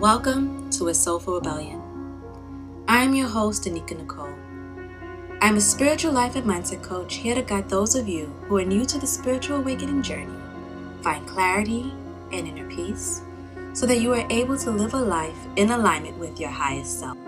Welcome 0.00 0.70
to 0.70 0.88
A 0.88 0.94
Soulful 0.94 1.34
Rebellion. 1.34 1.78
I 2.88 3.02
am 3.02 3.14
your 3.14 3.28
host, 3.28 3.64
Anekia 3.64 3.98
Nicole. 3.98 4.32
I'm 5.42 5.58
a 5.58 5.60
spiritual 5.60 6.12
life 6.12 6.36
and 6.36 6.46
mindset 6.46 6.82
coach 6.82 7.16
here 7.16 7.34
to 7.34 7.42
guide 7.42 7.68
those 7.68 7.94
of 7.94 8.08
you 8.08 8.32
who 8.44 8.56
are 8.56 8.64
new 8.64 8.86
to 8.86 8.98
the 8.98 9.06
spiritual 9.06 9.58
awakening 9.58 10.00
journey, 10.00 10.32
find 11.02 11.26
clarity 11.28 11.92
and 12.32 12.48
inner 12.48 12.66
peace, 12.70 13.20
so 13.74 13.84
that 13.84 14.00
you 14.00 14.14
are 14.14 14.26
able 14.30 14.56
to 14.56 14.70
live 14.70 14.94
a 14.94 14.96
life 14.96 15.36
in 15.56 15.70
alignment 15.70 16.16
with 16.16 16.40
your 16.40 16.48
highest 16.48 16.98
self. 16.98 17.18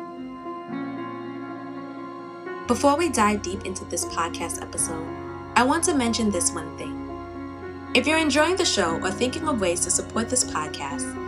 Before 2.67 2.97
we 2.97 3.11
dive 3.11 3.43
deep 3.43 3.67
into 3.67 3.85
this 3.85 4.07
podcast 4.07 4.63
episode, 4.63 5.07
I 5.57 5.63
want 5.63 5.85
to 5.85 5.95
mention 5.95 6.31
this 6.31 6.51
one 6.53 6.75
thing. 6.79 6.97
If 7.95 8.07
you're 8.07 8.17
enjoying 8.17 8.57
the 8.57 8.65
show 8.65 8.99
or 9.03 9.11
thinking 9.11 9.47
of 9.47 9.61
ways 9.61 9.81
to 9.81 9.91
support 9.91 10.31
this 10.31 10.45
podcast, 10.45 11.19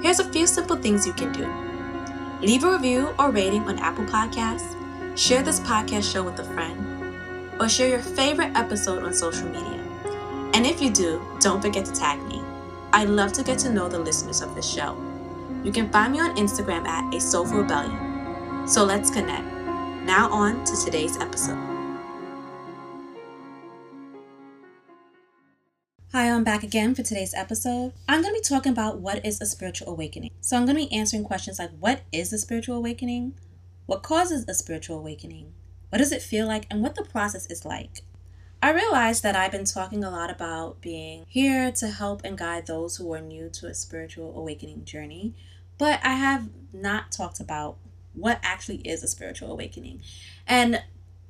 here's 0.00 0.20
a 0.20 0.32
few 0.32 0.46
simple 0.46 0.76
things 0.76 1.06
you 1.06 1.12
can 1.12 1.32
do. 1.32 1.48
Leave 2.40 2.64
a 2.64 2.72
review 2.72 3.14
or 3.18 3.30
rating 3.30 3.62
on 3.62 3.78
Apple 3.78 4.04
Podcasts, 4.04 4.76
share 5.16 5.42
this 5.42 5.60
podcast 5.60 6.10
show 6.10 6.22
with 6.22 6.38
a 6.38 6.44
friend, 6.44 7.14
or 7.60 7.68
share 7.68 7.88
your 7.88 8.00
favorite 8.00 8.56
episode 8.56 9.02
on 9.02 9.12
social 9.12 9.48
media. 9.48 9.80
And 10.54 10.66
if 10.66 10.80
you 10.82 10.90
do, 10.90 11.22
don't 11.40 11.62
forget 11.62 11.84
to 11.84 11.92
tag 11.92 12.22
me. 12.26 12.42
I'd 12.92 13.08
love 13.08 13.32
to 13.34 13.42
get 13.42 13.58
to 13.60 13.72
know 13.72 13.88
the 13.88 13.98
listeners 13.98 14.42
of 14.42 14.54
this 14.54 14.68
show. 14.68 14.96
You 15.64 15.72
can 15.72 15.90
find 15.90 16.12
me 16.12 16.20
on 16.20 16.36
Instagram 16.36 16.86
at 16.86 17.14
A 17.14 17.20
Soulful 17.20 17.58
Rebellion. 17.58 18.66
So 18.66 18.84
let's 18.84 19.10
connect. 19.10 19.46
Now 20.04 20.30
on 20.30 20.64
to 20.64 20.84
today's 20.84 21.16
episode. 21.18 21.71
Hi, 26.12 26.30
I'm 26.30 26.44
back 26.44 26.62
again 26.62 26.94
for 26.94 27.02
today's 27.02 27.32
episode. 27.32 27.94
I'm 28.06 28.20
going 28.20 28.34
to 28.34 28.38
be 28.38 28.46
talking 28.46 28.70
about 28.70 28.98
what 28.98 29.24
is 29.24 29.40
a 29.40 29.46
spiritual 29.46 29.88
awakening. 29.88 30.30
So, 30.42 30.58
I'm 30.58 30.66
going 30.66 30.76
to 30.76 30.84
be 30.84 30.92
answering 30.92 31.24
questions 31.24 31.58
like 31.58 31.70
what 31.80 32.02
is 32.12 32.34
a 32.34 32.38
spiritual 32.38 32.76
awakening? 32.76 33.32
What 33.86 34.02
causes 34.02 34.44
a 34.46 34.52
spiritual 34.52 34.98
awakening? 34.98 35.54
What 35.88 36.00
does 36.00 36.12
it 36.12 36.20
feel 36.20 36.46
like? 36.46 36.66
And 36.70 36.82
what 36.82 36.96
the 36.96 37.02
process 37.02 37.46
is 37.46 37.64
like. 37.64 38.02
I 38.62 38.72
realized 38.72 39.22
that 39.22 39.34
I've 39.34 39.52
been 39.52 39.64
talking 39.64 40.04
a 40.04 40.10
lot 40.10 40.30
about 40.30 40.82
being 40.82 41.24
here 41.28 41.72
to 41.72 41.88
help 41.88 42.20
and 42.24 42.36
guide 42.36 42.66
those 42.66 42.98
who 42.98 43.10
are 43.14 43.22
new 43.22 43.48
to 43.48 43.68
a 43.68 43.74
spiritual 43.74 44.36
awakening 44.36 44.84
journey, 44.84 45.32
but 45.78 45.98
I 46.04 46.12
have 46.12 46.50
not 46.74 47.10
talked 47.10 47.40
about 47.40 47.78
what 48.12 48.38
actually 48.42 48.82
is 48.82 49.02
a 49.02 49.08
spiritual 49.08 49.50
awakening. 49.50 50.02
And 50.46 50.82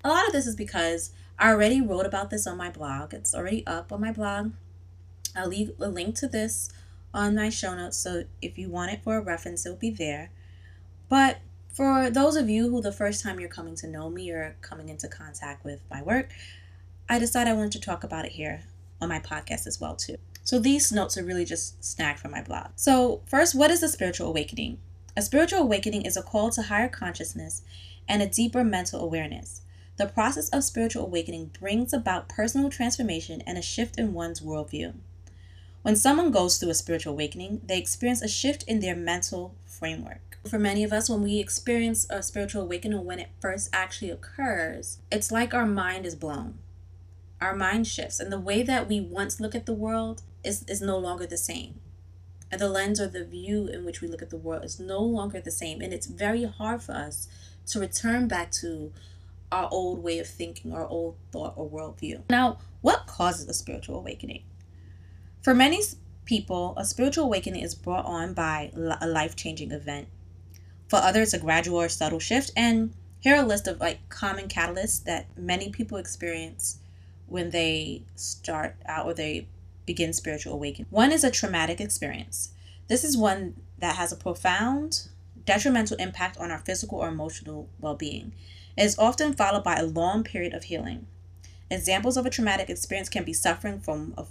a 0.03 0.09
lot 0.09 0.27
of 0.27 0.33
this 0.33 0.49
is 0.49 0.57
because 0.57 1.13
I 1.39 1.51
already 1.51 1.81
wrote 1.81 2.05
about 2.05 2.31
this 2.31 2.49
on 2.49 2.57
my 2.57 2.71
blog. 2.71 3.15
It's 3.15 3.33
already 3.33 3.65
up 3.65 3.93
on 3.93 4.01
my 4.01 4.11
blog. 4.11 4.55
I'll 5.37 5.49
leave 5.49 5.73
a 5.81 5.89
link 5.89 6.15
to 6.17 6.29
this 6.29 6.71
on 7.15 7.35
my 7.35 7.49
show 7.51 7.75
notes, 7.75 7.97
so 7.97 8.25
if 8.41 8.59
you 8.59 8.69
want 8.69 8.93
it 8.93 9.03
for 9.03 9.17
a 9.17 9.21
reference, 9.21 9.67
it'll 9.67 9.79
be 9.79 9.91
there. 9.91 10.31
But 11.09 11.39
for 11.73 12.11
those 12.11 12.37
of 12.37 12.49
you 12.49 12.71
who 12.71 12.81
the 12.81 12.93
first 12.93 13.23
time 13.23 13.41
you're 13.41 13.49
coming 13.49 13.75
to 13.77 13.87
know 13.87 14.11
me 14.11 14.31
or 14.31 14.57
coming 14.61 14.89
into 14.89 15.09
contact 15.09 15.65
with 15.65 15.81
my 15.91 16.03
work, 16.03 16.29
I 17.09 17.19
decided 17.19 17.51
I 17.51 17.55
wanted 17.55 17.73
to 17.73 17.81
talk 17.81 18.05
about 18.05 18.25
it 18.25 18.33
here 18.33 18.63
on 19.01 19.09
my 19.09 19.21
podcast 19.21 19.67
as 19.67 19.81
well 19.81 19.97
too. 19.97 20.17
So 20.45 20.59
these 20.59 20.93
notes 20.93 21.17
are 21.17 21.25
really 21.25 21.45
just 21.45 21.83
snagged 21.85 22.19
from 22.19 22.31
my 22.31 22.43
blog. 22.43 22.69
So 22.77 23.23
first, 23.27 23.55
what 23.55 23.71
is 23.71 23.83
a 23.83 23.89
spiritual 23.89 24.29
awakening? 24.29 24.79
A 25.17 25.23
spiritual 25.23 25.61
awakening 25.61 26.03
is 26.03 26.17
a 26.17 26.23
call 26.23 26.51
to 26.51 26.63
higher 26.63 26.89
consciousness 26.89 27.63
and 28.09 28.23
a 28.23 28.27
deeper 28.27 28.65
mental 28.65 29.01
awareness. 29.03 29.63
The 29.97 30.07
process 30.07 30.49
of 30.49 30.65
spiritual 30.65 31.05
awakening 31.05 31.53
brings 31.59 31.93
about 31.93 32.29
personal 32.29 32.71
transformation 32.71 33.43
and 33.47 33.59
a 33.59 33.63
shift 33.63 33.99
in 33.99 34.15
one's 34.15 34.41
worldview. 34.41 34.95
When 35.83 35.97
someone 35.97 36.31
goes 36.31 36.59
through 36.59 36.71
a 36.71 36.75
spiritual 36.75 37.15
awakening, 37.15 37.63
they 37.67 37.77
experience 37.77 38.23
a 38.23 38.29
shift 38.29 38.63
in 38.69 38.79
their 38.79 38.95
mental 38.95 39.57
framework. 39.67 40.39
For 40.49 40.59
many 40.59 40.85
of 40.85 40.93
us, 40.93 41.11
when 41.11 41.23
we 41.23 41.39
experience 41.41 42.07
a 42.09 42.23
spiritual 42.23 42.63
awakening, 42.63 43.05
when 43.05 43.19
it 43.19 43.31
first 43.41 43.69
actually 43.73 44.11
occurs, 44.11 44.99
it's 45.11 45.33
like 45.33 45.53
our 45.53 45.67
mind 45.67 46.07
is 46.07 46.15
blown. 46.15 46.59
Our 47.41 47.57
mind 47.57 47.89
shifts, 47.89 48.21
and 48.21 48.31
the 48.31 48.39
way 48.39 48.63
that 48.63 48.89
we 48.89 49.01
once 49.01 49.41
look 49.41 49.57
at 49.57 49.67
the 49.67 49.73
world 49.73 50.23
is, 50.45 50.65
is 50.69 50.81
no 50.81 50.99
longer 50.99 51.27
the 51.27 51.37
same. 51.37 51.81
And 52.53 52.61
the 52.61 52.69
lens 52.69 53.01
or 53.01 53.09
the 53.09 53.25
view 53.25 53.67
in 53.67 53.85
which 53.85 54.01
we 54.01 54.07
look 54.07 54.23
at 54.23 54.31
the 54.31 54.37
world 54.37 54.65
is 54.65 54.79
no 54.79 55.01
longer 55.01 55.41
the 55.41 55.51
same. 55.51 55.81
And 55.81 55.93
it's 55.93 56.07
very 56.07 56.45
hard 56.45 56.83
for 56.83 56.93
us 56.93 57.27
to 57.67 57.81
return 57.81 58.29
back 58.29 58.53
to 58.53 58.93
our 59.51 59.69
old 59.73 60.03
way 60.03 60.19
of 60.21 60.29
thinking, 60.29 60.73
our 60.73 60.87
old 60.87 61.17
thought 61.33 61.55
or 61.57 61.69
worldview. 61.69 62.23
Now, 62.31 62.59
what 62.83 63.07
causes 63.07 63.49
a 63.49 63.55
spiritual 63.55 63.99
awakening? 63.99 64.45
For 65.43 65.55
many 65.55 65.83
people, 66.25 66.75
a 66.77 66.85
spiritual 66.85 67.25
awakening 67.25 67.63
is 67.63 67.75
brought 67.75 68.05
on 68.05 68.33
by 68.33 68.71
a 69.01 69.09
life 69.09 69.35
changing 69.35 69.73
event. 69.73 70.07
For 70.89 70.97
others, 70.97 71.35
a 71.35 71.39
gradual 71.39 71.81
or 71.81 71.89
subtle 71.89 72.21
shift. 72.21 72.53
And 72.57 72.95
here 73.19 73.35
are 73.35 73.43
a 73.43 73.47
list 73.47 73.67
of 73.67 73.81
like 73.81 74.09
common 74.09 74.47
catalysts 74.47 75.03
that 75.05 75.27
many 75.37 75.71
people 75.71 75.99
experience 75.99 76.79
when 77.27 77.51
they 77.51 78.03
start 78.15 78.77
out 78.87 79.07
or 79.07 79.15
they 79.15 79.49
begin 79.85 80.13
spiritual 80.13 80.53
awakening. 80.55 80.87
One 80.91 81.11
is 81.11 81.25
a 81.25 81.31
traumatic 81.31 81.81
experience. 81.81 82.51
This 82.87 83.03
is 83.03 83.17
one 83.17 83.57
that 83.79 83.97
has 83.97 84.13
a 84.13 84.17
profound 84.17 85.09
detrimental 85.45 85.97
impact 85.97 86.37
on 86.37 86.53
our 86.53 86.59
physical 86.59 86.99
or 86.99 87.09
emotional 87.09 87.69
well 87.81 87.97
being. 87.97 88.33
It 88.77 88.85
is 88.85 88.99
often 88.99 89.33
followed 89.33 89.65
by 89.65 89.75
a 89.75 89.87
long 89.87 90.23
period 90.23 90.55
of 90.55 90.65
healing. 90.65 91.07
Examples 91.69 92.17
of 92.17 92.27
a 92.27 92.31
traumatic 92.31 92.71
experience 92.71 93.09
can 93.09 93.25
be 93.25 93.33
suffering 93.33 93.81
from 93.81 94.15
a 94.17 94.25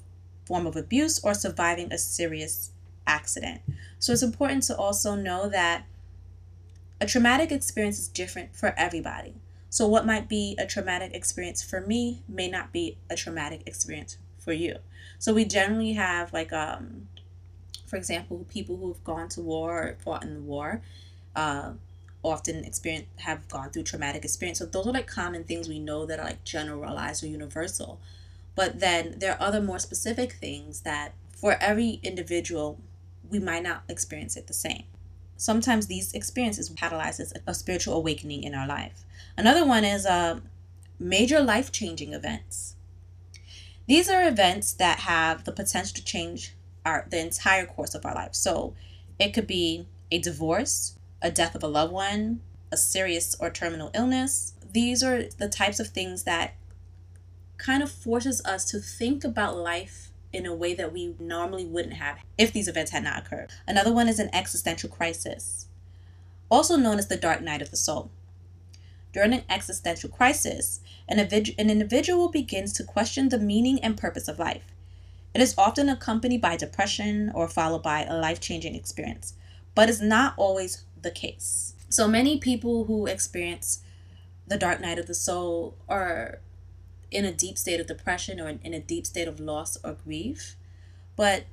form 0.52 0.68
of 0.68 0.76
abuse 0.76 1.18
or 1.24 1.34
surviving 1.34 1.94
a 1.94 1.98
serious 1.98 2.72
accident. 3.08 3.62
So 4.00 4.12
it's 4.12 4.22
important 4.22 4.64
to 4.64 4.76
also 4.76 5.16
know 5.16 5.48
that 5.48 5.86
a 7.00 7.06
traumatic 7.06 7.54
experience 7.54 7.98
is 7.98 8.10
different 8.10 8.54
for 8.54 8.74
everybody. 8.76 9.36
So, 9.70 9.88
what 9.88 10.06
might 10.06 10.28
be 10.28 10.58
a 10.60 10.68
traumatic 10.68 11.14
experience 11.14 11.64
for 11.64 11.80
me 11.80 12.24
may 12.28 12.50
not 12.50 12.74
be 12.74 12.98
a 13.10 13.16
traumatic 13.16 13.62
experience 13.66 14.18
for 14.38 14.52
you. 14.52 14.80
So, 15.18 15.34
we 15.34 15.46
generally 15.46 15.94
have, 15.94 16.34
like, 16.34 16.52
um, 16.52 17.08
for 17.86 17.96
example, 17.96 18.46
people 18.50 18.76
who've 18.76 19.02
gone 19.06 19.30
to 19.30 19.42
war 19.42 19.82
or 19.82 19.96
fought 20.04 20.24
in 20.24 20.34
the 20.34 20.42
war. 20.42 20.82
Uh, 21.34 21.72
often 22.24 22.66
experience 22.66 23.08
have 23.16 23.48
gone 23.48 23.72
through 23.72 23.82
traumatic 23.82 24.24
experience 24.24 24.60
so 24.60 24.66
those 24.68 24.86
are 24.86 24.92
like 24.92 25.08
common 25.08 25.44
things 25.44 25.68
we 25.68 25.80
know 25.80 26.06
that 26.06 26.20
are 26.20 26.26
like 26.26 26.44
generalized 26.44 27.24
or 27.24 27.28
universal 27.28 28.00
but 28.56 28.80
then 28.80 29.16
there 29.18 29.34
are 29.34 29.42
other 29.42 29.62
more 29.62 29.80
specific 29.80 30.34
things 30.34 30.82
that 30.82 31.14
for 31.36 31.58
every 31.60 32.00
individual, 32.04 32.80
we 33.30 33.40
might 33.40 33.64
not 33.64 33.84
experience 33.90 34.38
it 34.38 34.48
the 34.48 34.54
same. 34.54 34.84
Sometimes 35.38 35.88
these 35.88 36.14
experiences 36.14 36.70
catalyzes 36.70 37.34
a 37.48 37.54
spiritual 37.54 37.96
awakening 37.96 38.44
in 38.44 38.54
our 38.54 38.68
life. 38.68 39.06
Another 39.36 39.66
one 39.66 39.84
is 39.84 40.06
uh, 40.06 40.40
major 41.00 41.40
life 41.40 41.72
changing 41.72 42.14
events. 42.14 42.76
These 43.88 44.10
are 44.10 44.28
events 44.28 44.74
that 44.74 45.00
have 45.00 45.44
the 45.44 45.52
potential 45.52 45.96
to 45.96 46.04
change 46.04 46.54
our 46.86 47.08
the 47.10 47.20
entire 47.20 47.66
course 47.66 47.96
of 47.96 48.06
our 48.06 48.14
life. 48.14 48.36
So 48.36 48.76
it 49.20 49.34
could 49.34 49.48
be 49.48 49.88
a 50.12 50.20
divorce, 50.20 50.98
a 51.22 51.32
death 51.32 51.56
of 51.56 51.64
a 51.64 51.68
loved 51.68 51.92
one, 51.92 52.42
a 52.72 52.78
serious 52.78 53.36
or 53.40 53.50
terminal 53.50 53.92
illness. 53.94 54.54
These 54.72 55.04
are 55.04 55.24
the 55.24 55.50
types 55.50 55.80
of 55.80 55.88
things 55.88 56.24
that 56.24 56.54
kind 57.62 57.84
of 57.84 57.92
forces 57.92 58.44
us 58.44 58.66
to 58.66 58.80
think 58.80 59.24
about 59.24 59.56
life 59.56 60.10
in 60.34 60.46
a 60.46 60.56
way 60.56 60.74
that 60.74 60.92
we 60.92 61.16
normally 61.20 61.66
wouldn't 61.66 61.94
have 61.94 62.18
if 62.38 62.52
these 62.52 62.68
events 62.68 62.92
had 62.92 63.04
not 63.04 63.20
occurred. 63.20 63.52
Another 63.68 63.94
one 63.94 64.10
is 64.10 64.20
an 64.20 64.34
existential 64.34 64.90
crisis, 64.90 65.68
also 66.50 66.76
known 66.76 66.98
as 66.98 67.08
the 67.08 67.18
dark 67.18 67.42
night 67.42 67.62
of 67.62 67.70
the 67.70 67.78
soul. 67.78 68.10
During 69.14 69.34
an 69.34 69.44
existential 69.50 70.10
crisis, 70.10 70.80
an, 71.08 71.20
individual 71.20 72.30
begins 72.30 72.74
to 72.74 72.84
question 72.84 73.30
the 73.30 73.38
meaning 73.38 73.80
and 73.84 73.98
purpose 73.98 74.28
of 74.28 74.40
life. 74.40 74.66
It 75.36 75.42
is 75.42 75.56
often 75.58 75.90
accompanied 75.90 76.42
by 76.42 76.58
depression 76.58 77.32
or 77.36 77.48
followed 77.48 77.84
by 77.84 78.04
a 78.04 78.18
life 78.18 78.40
changing 78.40 78.74
experience, 78.74 79.34
but 79.76 79.90
is 79.90 80.02
not 80.02 80.34
always 80.38 80.86
the 81.02 81.12
case. 81.12 81.76
So 81.90 82.08
many 82.08 82.38
people 82.38 82.86
who 82.86 83.06
experience 83.06 83.82
the 84.48 84.58
dark 84.58 84.82
night 84.82 84.98
of 84.98 85.08
the 85.08 85.14
soul 85.14 85.76
are 85.88 86.40
in 87.12 87.26
a 87.26 87.32
deep 87.32 87.58
state 87.58 87.80
of 87.80 87.88
depression 87.88 88.40
or 88.40 88.48
in 88.48 88.74
a 88.74 88.80
deep 88.80 89.06
state 89.06 89.28
of 89.28 89.40
loss 89.40 89.78
or 89.84 89.94
grief. 89.94 90.56
But 91.16 91.44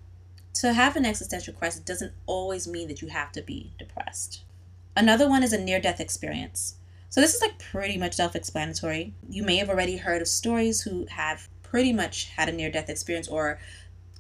to 0.55 0.73
have 0.73 0.97
an 0.97 1.05
existential 1.05 1.53
crisis 1.53 1.81
doesn't 1.81 2.13
always 2.27 2.67
mean 2.67 2.89
that 2.89 3.03
you 3.03 3.09
have 3.09 3.33
to 3.33 3.43
be 3.43 3.73
depressed. 3.79 4.43
Another 4.97 5.29
one 5.29 5.43
is 5.43 5.53
a 5.53 5.59
near 5.59 5.81
death 5.81 6.01
experience. 6.01 6.77
So 7.11 7.21
this 7.21 7.35
is 7.35 7.41
like 7.41 7.59
pretty 7.59 7.97
much 7.97 8.15
self 8.15 8.35
explanatory. 8.35 9.15
You 9.29 9.43
may 9.43 9.57
have 9.57 9.69
already 9.69 9.97
heard 9.97 10.23
of 10.23 10.29
stories 10.29 10.83
who 10.83 11.07
have 11.11 11.49
pretty 11.63 11.93
much 11.93 12.27
had 12.37 12.49
a 12.49 12.53
near 12.53 12.71
death 12.71 12.89
experience 12.89 13.29
or 13.29 13.59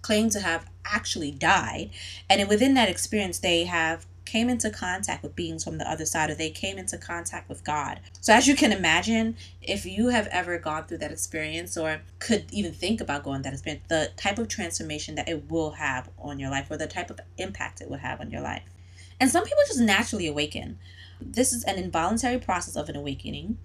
claim 0.02 0.30
to 0.30 0.40
have 0.40 0.70
actually 0.84 1.30
died. 1.30 1.90
And 2.30 2.48
within 2.48 2.74
that 2.74 2.88
experience, 2.88 3.38
they 3.38 3.64
have 3.64 4.06
came 4.28 4.50
into 4.50 4.70
contact 4.70 5.22
with 5.22 5.34
beings 5.34 5.64
from 5.64 5.78
the 5.78 5.90
other 5.90 6.04
side 6.04 6.28
or 6.28 6.34
they 6.34 6.50
came 6.50 6.76
into 6.76 6.98
contact 6.98 7.48
with 7.48 7.64
God. 7.64 8.00
So, 8.20 8.34
as 8.34 8.46
you 8.46 8.54
can 8.54 8.72
imagine, 8.72 9.36
if 9.62 9.86
you 9.86 10.08
have 10.08 10.26
ever 10.26 10.58
gone 10.58 10.84
through 10.84 10.98
that 10.98 11.10
experience 11.10 11.76
or 11.78 12.02
could 12.18 12.44
even 12.52 12.72
think 12.72 13.00
about 13.00 13.24
going 13.24 13.42
that 13.42 13.54
experience, 13.54 13.84
the 13.88 14.10
type 14.16 14.38
of 14.38 14.48
transformation 14.48 15.14
that 15.14 15.28
it 15.28 15.50
will 15.50 15.72
have 15.72 16.10
on 16.18 16.38
your 16.38 16.50
life 16.50 16.70
or 16.70 16.76
the 16.76 16.86
type 16.86 17.10
of 17.10 17.20
impact 17.38 17.80
it 17.80 17.88
will 17.88 17.98
have 17.98 18.20
on 18.20 18.30
your 18.30 18.42
life. 18.42 18.64
And 19.18 19.30
some 19.30 19.44
people 19.44 19.62
just 19.66 19.80
naturally 19.80 20.26
awaken. 20.26 20.78
This 21.20 21.52
is 21.52 21.64
an 21.64 21.76
involuntary 21.76 22.38
process 22.38 22.76
of 22.76 22.88
an 22.88 22.96
awakening. 22.96 23.58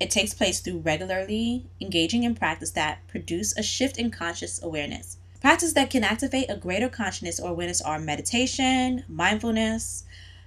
It 0.00 0.10
takes 0.10 0.34
place 0.34 0.58
through 0.58 0.78
regularly 0.78 1.70
engaging 1.80 2.24
in 2.24 2.34
practice 2.34 2.72
that 2.72 3.06
produce 3.06 3.56
a 3.56 3.62
shift 3.62 3.98
in 3.98 4.10
conscious 4.10 4.60
awareness. 4.60 5.16
Practices 5.42 5.74
that 5.74 5.90
can 5.90 6.04
activate 6.04 6.48
a 6.48 6.56
greater 6.56 6.88
consciousness 6.88 7.40
or 7.40 7.50
awareness 7.50 7.80
are 7.80 7.98
meditation, 7.98 9.02
mindfulness, 9.08 10.04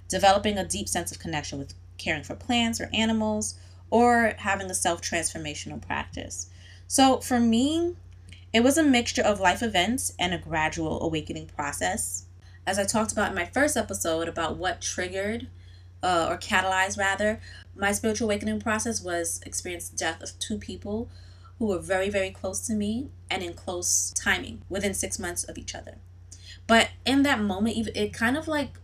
developing 0.08 0.56
a 0.56 0.64
deep 0.64 0.88
sense 0.88 1.12
of 1.12 1.18
connection 1.18 1.58
with 1.58 1.74
caring 1.98 2.24
for 2.24 2.34
plants 2.34 2.80
or 2.80 2.88
animals, 2.94 3.56
or 3.90 4.32
having 4.38 4.70
a 4.70 4.74
self 4.74 5.02
transformational 5.02 5.86
practice. 5.86 6.48
So 6.88 7.18
for 7.18 7.38
me, 7.38 7.94
it 8.54 8.60
was 8.60 8.78
a 8.78 8.82
mixture 8.82 9.20
of 9.20 9.38
life 9.38 9.62
events 9.62 10.14
and 10.18 10.32
a 10.32 10.38
gradual 10.38 11.02
awakening 11.02 11.48
process. 11.48 12.24
As 12.66 12.78
I 12.78 12.84
talked 12.84 13.12
about 13.12 13.28
in 13.28 13.34
my 13.34 13.44
first 13.44 13.76
episode 13.76 14.28
about 14.28 14.56
what 14.56 14.80
triggered 14.80 15.48
uh, 16.02 16.28
or 16.30 16.38
catalyzed 16.38 16.96
rather 16.96 17.38
my 17.74 17.92
spiritual 17.92 18.28
awakening 18.28 18.60
process 18.60 19.02
was 19.02 19.42
experience 19.44 19.90
death 19.90 20.22
of 20.22 20.38
two 20.38 20.56
people 20.56 21.10
who 21.58 21.66
were 21.66 21.78
very 21.78 22.08
very 22.08 22.30
close 22.30 22.60
to 22.66 22.74
me 22.74 23.10
and 23.30 23.42
in 23.42 23.54
close 23.54 24.12
timing 24.12 24.62
within 24.68 24.94
six 24.94 25.18
months 25.18 25.44
of 25.44 25.58
each 25.58 25.74
other 25.74 25.98
but 26.66 26.90
in 27.04 27.22
that 27.22 27.40
moment 27.40 27.76
it 27.94 28.12
kind 28.12 28.36
of 28.36 28.48
like 28.48 28.78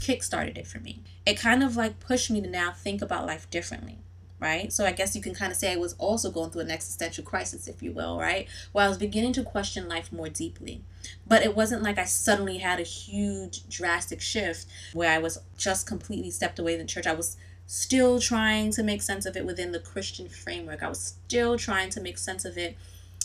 kick 0.00 0.22
started 0.22 0.58
it 0.58 0.66
for 0.66 0.78
me 0.80 1.02
it 1.24 1.38
kind 1.38 1.62
of 1.62 1.76
like 1.76 1.98
pushed 2.00 2.30
me 2.30 2.40
to 2.40 2.48
now 2.48 2.72
think 2.72 3.00
about 3.00 3.26
life 3.26 3.48
differently 3.50 3.98
right? 4.44 4.72
So 4.72 4.84
I 4.84 4.92
guess 4.92 5.16
you 5.16 5.22
can 5.22 5.34
kind 5.34 5.50
of 5.50 5.56
say 5.56 5.72
I 5.72 5.76
was 5.76 5.94
also 5.94 6.30
going 6.30 6.50
through 6.50 6.62
an 6.62 6.70
existential 6.70 7.24
crisis, 7.24 7.66
if 7.66 7.82
you 7.82 7.92
will, 7.92 8.18
right? 8.18 8.46
Where 8.72 8.84
I 8.84 8.88
was 8.88 8.98
beginning 8.98 9.32
to 9.34 9.42
question 9.42 9.88
life 9.88 10.12
more 10.12 10.28
deeply. 10.28 10.82
But 11.26 11.42
it 11.42 11.56
wasn't 11.56 11.82
like 11.82 11.98
I 11.98 12.04
suddenly 12.04 12.58
had 12.58 12.78
a 12.78 12.82
huge, 12.84 13.66
drastic 13.68 14.20
shift 14.20 14.66
where 14.92 15.10
I 15.10 15.18
was 15.18 15.38
just 15.56 15.86
completely 15.86 16.30
stepped 16.30 16.58
away 16.58 16.76
from 16.76 16.86
church. 16.86 17.06
I 17.06 17.14
was 17.14 17.38
still 17.66 18.20
trying 18.20 18.70
to 18.72 18.82
make 18.82 19.02
sense 19.02 19.26
of 19.26 19.36
it 19.36 19.46
within 19.46 19.72
the 19.72 19.80
Christian 19.80 20.28
framework. 20.28 20.82
I 20.82 20.88
was 20.88 21.00
still 21.00 21.56
trying 21.56 21.90
to 21.90 22.00
make 22.00 22.18
sense 22.18 22.44
of 22.44 22.58
it 22.58 22.76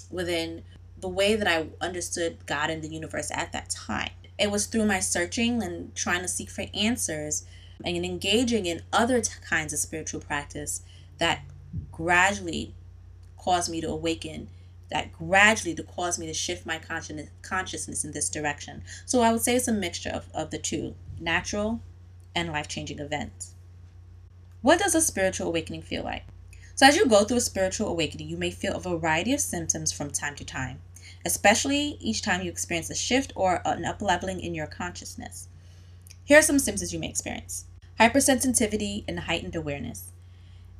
within 0.09 0.63
the 0.99 1.09
way 1.09 1.35
that 1.35 1.47
I 1.47 1.67
understood 1.81 2.45
God 2.45 2.69
and 2.69 2.81
the 2.81 2.89
universe 2.89 3.31
at 3.31 3.51
that 3.51 3.69
time. 3.69 4.11
It 4.37 4.51
was 4.51 4.65
through 4.65 4.85
my 4.85 4.99
searching 4.99 5.61
and 5.61 5.93
trying 5.95 6.21
to 6.21 6.27
seek 6.27 6.49
for 6.49 6.65
answers 6.73 7.45
and 7.83 8.05
engaging 8.05 8.65
in 8.65 8.81
other 8.91 9.21
t- 9.21 9.31
kinds 9.47 9.73
of 9.73 9.79
spiritual 9.79 10.21
practice 10.21 10.81
that 11.17 11.41
gradually 11.91 12.73
caused 13.37 13.69
me 13.71 13.81
to 13.81 13.87
awaken 13.87 14.49
that 14.91 15.13
gradually 15.13 15.75
to 15.75 15.83
cause 15.83 16.17
me 16.17 16.25
to 16.25 16.33
shift 16.33 16.65
my 16.65 16.79
consciousness 17.41 18.03
in 18.03 18.11
this 18.11 18.29
direction 18.29 18.81
so 19.05 19.21
i 19.21 19.31
would 19.31 19.41
say 19.41 19.55
it's 19.55 19.67
a 19.67 19.73
mixture 19.73 20.09
of, 20.09 20.25
of 20.33 20.49
the 20.49 20.57
two 20.57 20.95
natural 21.19 21.79
and 22.35 22.51
life-changing 22.51 22.99
events 22.99 23.53
what 24.61 24.79
does 24.79 24.95
a 24.95 25.01
spiritual 25.01 25.47
awakening 25.47 25.81
feel 25.81 26.03
like 26.03 26.23
so 26.75 26.85
as 26.85 26.95
you 26.95 27.05
go 27.05 27.23
through 27.23 27.37
a 27.37 27.41
spiritual 27.41 27.87
awakening 27.87 28.27
you 28.27 28.37
may 28.37 28.51
feel 28.51 28.75
a 28.75 28.79
variety 28.79 29.33
of 29.33 29.39
symptoms 29.39 29.91
from 29.91 30.09
time 30.09 30.35
to 30.35 30.45
time 30.45 30.79
especially 31.25 31.97
each 31.99 32.21
time 32.21 32.41
you 32.41 32.49
experience 32.49 32.89
a 32.89 32.95
shift 32.95 33.33
or 33.35 33.61
an 33.65 33.83
upleveling 33.83 34.39
in 34.39 34.55
your 34.55 34.67
consciousness 34.67 35.47
here 36.23 36.37
are 36.37 36.43
some 36.43 36.59
symptoms 36.59 36.93
you 36.93 36.99
may 36.99 37.09
experience 37.09 37.65
hypersensitivity 37.99 39.03
and 39.07 39.21
heightened 39.21 39.55
awareness 39.55 40.11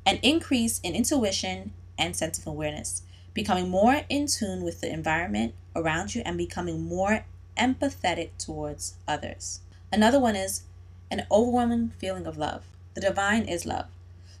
an 0.06 0.18
increase 0.22 0.80
in 0.80 0.94
intuition 0.94 1.72
and 1.98 2.16
sense 2.16 2.38
of 2.38 2.46
awareness, 2.46 3.02
becoming 3.34 3.68
more 3.68 4.02
in 4.08 4.26
tune 4.26 4.62
with 4.62 4.80
the 4.80 4.92
environment 4.92 5.54
around 5.76 6.14
you 6.14 6.22
and 6.24 6.36
becoming 6.38 6.80
more 6.80 7.24
empathetic 7.56 8.30
towards 8.38 8.94
others. 9.06 9.60
Another 9.92 10.18
one 10.18 10.34
is 10.34 10.62
an 11.10 11.26
overwhelming 11.30 11.90
feeling 11.98 12.26
of 12.26 12.38
love. 12.38 12.64
The 12.94 13.00
divine 13.00 13.44
is 13.44 13.66
love. 13.66 13.86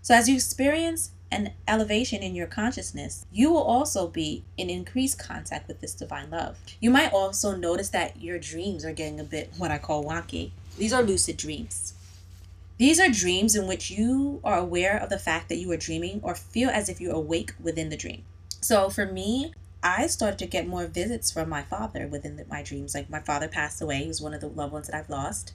So 0.02 0.14
as 0.14 0.28
you 0.28 0.34
experience 0.34 1.12
an 1.30 1.52
elevation 1.68 2.22
in 2.22 2.34
your 2.34 2.46
consciousness, 2.46 3.24
you 3.30 3.50
will 3.50 3.62
also 3.62 4.08
be 4.08 4.44
in 4.56 4.68
increased 4.68 5.18
contact 5.18 5.68
with 5.68 5.80
this 5.80 5.94
divine 5.94 6.30
love. 6.30 6.56
You 6.80 6.90
might 6.90 7.12
also 7.12 7.54
notice 7.54 7.90
that 7.90 8.20
your 8.20 8.38
dreams 8.38 8.84
are 8.84 8.92
getting 8.92 9.20
a 9.20 9.24
bit 9.24 9.52
what 9.56 9.70
I 9.70 9.78
call 9.78 10.04
wonky. 10.04 10.50
These 10.76 10.92
are 10.92 11.02
lucid 11.02 11.36
dreams. 11.36 11.94
These 12.78 12.98
are 12.98 13.10
dreams 13.10 13.54
in 13.54 13.66
which 13.66 13.90
you 13.90 14.40
are 14.42 14.58
aware 14.58 14.96
of 14.96 15.10
the 15.10 15.18
fact 15.18 15.48
that 15.50 15.58
you 15.58 15.70
are 15.70 15.76
dreaming 15.76 16.20
or 16.22 16.34
feel 16.34 16.70
as 16.70 16.88
if 16.88 17.00
you're 17.00 17.14
awake 17.14 17.52
within 17.60 17.90
the 17.90 17.96
dream. 17.96 18.24
So 18.62 18.88
for 18.88 19.04
me, 19.04 19.52
I 19.82 20.06
started 20.06 20.38
to 20.40 20.46
get 20.46 20.66
more 20.66 20.86
visits 20.86 21.30
from 21.30 21.48
my 21.48 21.62
father 21.62 22.06
within 22.06 22.36
the, 22.36 22.46
my 22.46 22.62
dreams. 22.62 22.94
Like 22.94 23.10
my 23.10 23.20
father 23.20 23.48
passed 23.48 23.80
away, 23.80 23.98
he 23.98 24.08
was 24.08 24.20
one 24.20 24.34
of 24.34 24.40
the 24.40 24.48
loved 24.48 24.72
ones 24.72 24.88
that 24.88 24.96
I've 24.96 25.10
lost. 25.10 25.52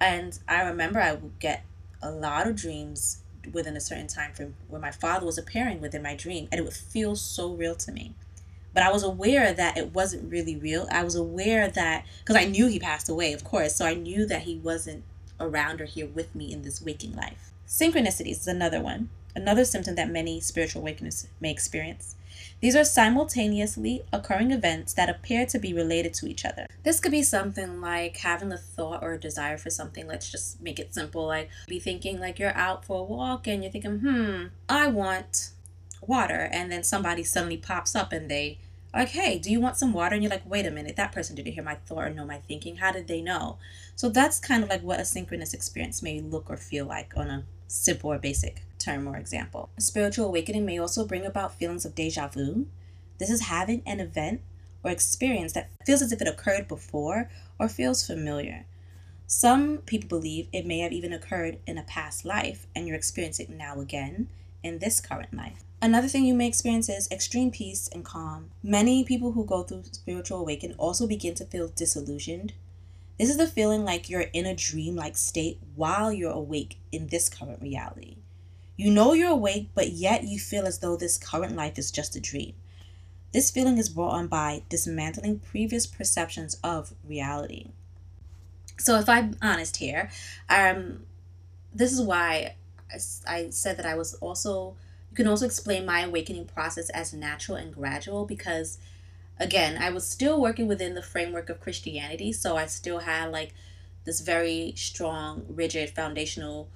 And 0.00 0.38
I 0.48 0.62
remember 0.62 1.00
I 1.00 1.12
would 1.12 1.38
get 1.38 1.64
a 2.02 2.10
lot 2.10 2.46
of 2.46 2.56
dreams 2.56 3.22
within 3.52 3.76
a 3.76 3.80
certain 3.80 4.08
time 4.08 4.32
frame 4.32 4.54
where 4.68 4.80
my 4.80 4.90
father 4.90 5.24
was 5.24 5.38
appearing 5.38 5.80
within 5.80 6.02
my 6.02 6.14
dream 6.14 6.48
and 6.50 6.58
it 6.58 6.64
would 6.64 6.72
feel 6.72 7.14
so 7.14 7.52
real 7.52 7.74
to 7.74 7.92
me 7.92 8.14
but 8.76 8.82
I 8.82 8.92
was 8.92 9.02
aware 9.02 9.54
that 9.54 9.78
it 9.78 9.94
wasn't 9.94 10.30
really 10.30 10.54
real. 10.54 10.86
I 10.92 11.02
was 11.02 11.14
aware 11.14 11.66
that 11.66 12.04
because 12.18 12.36
I 12.36 12.44
knew 12.44 12.66
he 12.66 12.78
passed 12.78 13.08
away, 13.08 13.32
of 13.32 13.42
course, 13.42 13.74
so 13.74 13.86
I 13.86 13.94
knew 13.94 14.26
that 14.26 14.42
he 14.42 14.58
wasn't 14.58 15.02
around 15.40 15.80
or 15.80 15.86
here 15.86 16.06
with 16.06 16.34
me 16.34 16.52
in 16.52 16.60
this 16.60 16.82
waking 16.82 17.16
life. 17.16 17.52
Synchronicities 17.66 18.40
is 18.40 18.46
another 18.46 18.82
one, 18.82 19.08
another 19.34 19.64
symptom 19.64 19.94
that 19.94 20.10
many 20.10 20.40
spiritual 20.40 20.82
awakeners 20.82 21.26
may 21.40 21.50
experience. 21.50 22.16
These 22.60 22.76
are 22.76 22.84
simultaneously 22.84 24.02
occurring 24.12 24.50
events 24.50 24.92
that 24.94 25.08
appear 25.08 25.46
to 25.46 25.58
be 25.58 25.72
related 25.72 26.14
to 26.14 26.26
each 26.26 26.44
other. 26.44 26.66
This 26.82 27.00
could 27.00 27.12
be 27.12 27.22
something 27.22 27.80
like 27.80 28.18
having 28.18 28.52
a 28.52 28.58
thought 28.58 29.02
or 29.02 29.14
a 29.14 29.20
desire 29.20 29.58
for 29.58 29.70
something. 29.70 30.06
Let's 30.06 30.30
just 30.30 30.60
make 30.60 30.78
it 30.78 30.94
simple. 30.94 31.26
Like, 31.26 31.50
be 31.66 31.78
thinking 31.78 32.18
like 32.20 32.38
you're 32.38 32.56
out 32.56 32.84
for 32.84 33.00
a 33.00 33.04
walk 33.04 33.46
and 33.46 33.62
you're 33.62 33.72
thinking, 33.72 33.98
hmm, 34.00 34.44
I 34.68 34.88
want 34.88 35.50
water. 36.00 36.48
And 36.52 36.70
then 36.70 36.84
somebody 36.84 37.22
suddenly 37.22 37.56
pops 37.56 37.94
up 37.94 38.12
and 38.12 38.30
they 38.30 38.58
like, 38.96 39.08
hey, 39.08 39.38
do 39.38 39.50
you 39.50 39.60
want 39.60 39.76
some 39.76 39.92
water? 39.92 40.14
And 40.14 40.22
you're 40.22 40.30
like, 40.30 40.48
wait 40.48 40.66
a 40.66 40.70
minute, 40.70 40.96
that 40.96 41.12
person 41.12 41.36
didn't 41.36 41.52
hear 41.52 41.62
my 41.62 41.74
thought 41.74 42.04
or 42.04 42.10
know 42.10 42.24
my 42.24 42.38
thinking. 42.38 42.76
How 42.76 42.92
did 42.92 43.08
they 43.08 43.20
know? 43.20 43.58
So 43.94 44.08
that's 44.08 44.38
kind 44.38 44.62
of 44.62 44.70
like 44.70 44.82
what 44.82 45.00
a 45.00 45.04
synchronous 45.04 45.52
experience 45.52 46.02
may 46.02 46.20
look 46.20 46.48
or 46.48 46.56
feel 46.56 46.86
like 46.86 47.12
on 47.16 47.28
a 47.28 47.44
simple 47.68 48.12
or 48.12 48.18
basic 48.18 48.62
term 48.86 49.06
or 49.08 49.16
example. 49.16 49.68
A 49.76 49.80
spiritual 49.80 50.26
awakening 50.26 50.64
may 50.64 50.78
also 50.78 51.04
bring 51.04 51.26
about 51.26 51.58
feelings 51.58 51.84
of 51.84 51.94
deja 51.94 52.28
vu. 52.28 52.66
This 53.18 53.30
is 53.30 53.42
having 53.42 53.82
an 53.84 54.00
event 54.00 54.40
or 54.82 54.90
experience 54.90 55.52
that 55.52 55.70
feels 55.84 56.02
as 56.02 56.12
if 56.12 56.22
it 56.22 56.28
occurred 56.28 56.68
before 56.68 57.28
or 57.58 57.68
feels 57.68 58.06
familiar. 58.06 58.66
Some 59.26 59.78
people 59.78 60.08
believe 60.08 60.46
it 60.52 60.66
may 60.66 60.78
have 60.78 60.92
even 60.92 61.12
occurred 61.12 61.58
in 61.66 61.78
a 61.78 61.82
past 61.82 62.24
life 62.24 62.66
and 62.74 62.86
you're 62.86 62.96
experiencing 62.96 63.46
it 63.50 63.56
now 63.56 63.80
again 63.80 64.28
in 64.62 64.78
this 64.78 65.00
current 65.00 65.34
life. 65.34 65.64
Another 65.82 66.08
thing 66.08 66.24
you 66.24 66.34
may 66.34 66.46
experience 66.46 66.88
is 66.88 67.10
extreme 67.10 67.50
peace 67.50 67.88
and 67.92 68.04
calm. 68.04 68.50
Many 68.62 69.04
people 69.04 69.32
who 69.32 69.44
go 69.44 69.62
through 69.64 69.84
spiritual 69.90 70.40
awakening 70.40 70.76
also 70.78 71.06
begin 71.06 71.34
to 71.34 71.44
feel 71.44 71.68
disillusioned. 71.68 72.52
This 73.18 73.30
is 73.30 73.36
the 73.36 73.48
feeling 73.48 73.84
like 73.84 74.08
you're 74.08 74.30
in 74.32 74.46
a 74.46 74.54
dream 74.54 74.94
like 74.94 75.16
state 75.16 75.58
while 75.74 76.12
you're 76.12 76.32
awake 76.32 76.78
in 76.92 77.08
this 77.08 77.28
current 77.28 77.60
reality. 77.60 78.18
You 78.76 78.90
know 78.90 79.12
you're 79.12 79.30
awake, 79.30 79.70
but 79.74 79.90
yet 79.90 80.24
you 80.24 80.38
feel 80.38 80.66
as 80.66 80.78
though 80.78 80.96
this 80.96 81.16
current 81.16 81.56
life 81.56 81.78
is 81.78 81.90
just 81.90 82.16
a 82.16 82.20
dream. 82.20 82.54
This 83.32 83.50
feeling 83.50 83.78
is 83.78 83.88
brought 83.88 84.12
on 84.12 84.28
by 84.28 84.62
dismantling 84.68 85.40
previous 85.40 85.86
perceptions 85.86 86.58
of 86.62 86.94
reality. 87.06 87.68
So, 88.78 88.98
if 88.98 89.08
I'm 89.08 89.36
honest 89.40 89.78
here, 89.78 90.10
um, 90.48 91.06
this 91.74 91.92
is 91.92 92.02
why 92.02 92.56
I, 92.92 92.98
I 93.26 93.50
said 93.50 93.78
that 93.78 93.86
I 93.86 93.94
was 93.94 94.14
also 94.14 94.76
you 95.10 95.16
can 95.16 95.28
also 95.28 95.46
explain 95.46 95.86
my 95.86 96.02
awakening 96.02 96.44
process 96.44 96.90
as 96.90 97.14
natural 97.14 97.56
and 97.56 97.74
gradual 97.74 98.26
because 98.26 98.78
again, 99.38 99.78
I 99.80 99.90
was 99.90 100.06
still 100.06 100.40
working 100.40 100.66
within 100.66 100.94
the 100.94 101.02
framework 101.02 101.48
of 101.48 101.60
Christianity, 101.60 102.32
so 102.32 102.56
I 102.56 102.66
still 102.66 103.00
had 103.00 103.32
like 103.32 103.54
this 104.04 104.20
very 104.20 104.74
strong, 104.76 105.46
rigid, 105.48 105.90
foundational 105.90 106.68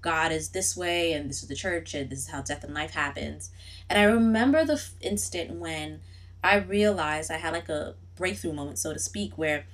God 0.00 0.32
is 0.32 0.50
this 0.50 0.76
way, 0.76 1.12
and 1.12 1.28
this 1.28 1.42
is 1.42 1.48
the 1.48 1.54
church, 1.54 1.94
and 1.94 2.10
this 2.10 2.20
is 2.20 2.28
how 2.28 2.42
death 2.42 2.64
and 2.64 2.74
life 2.74 2.92
happens. 2.92 3.50
And 3.88 3.98
I 3.98 4.04
remember 4.04 4.64
the 4.64 4.82
instant 5.00 5.52
when 5.52 6.00
I 6.42 6.56
realized 6.56 7.30
I 7.30 7.36
had 7.36 7.52
like 7.52 7.68
a 7.68 7.94
breakthrough 8.16 8.52
moment, 8.52 8.78
so 8.78 8.92
to 8.92 8.98
speak, 8.98 9.36
where 9.36 9.66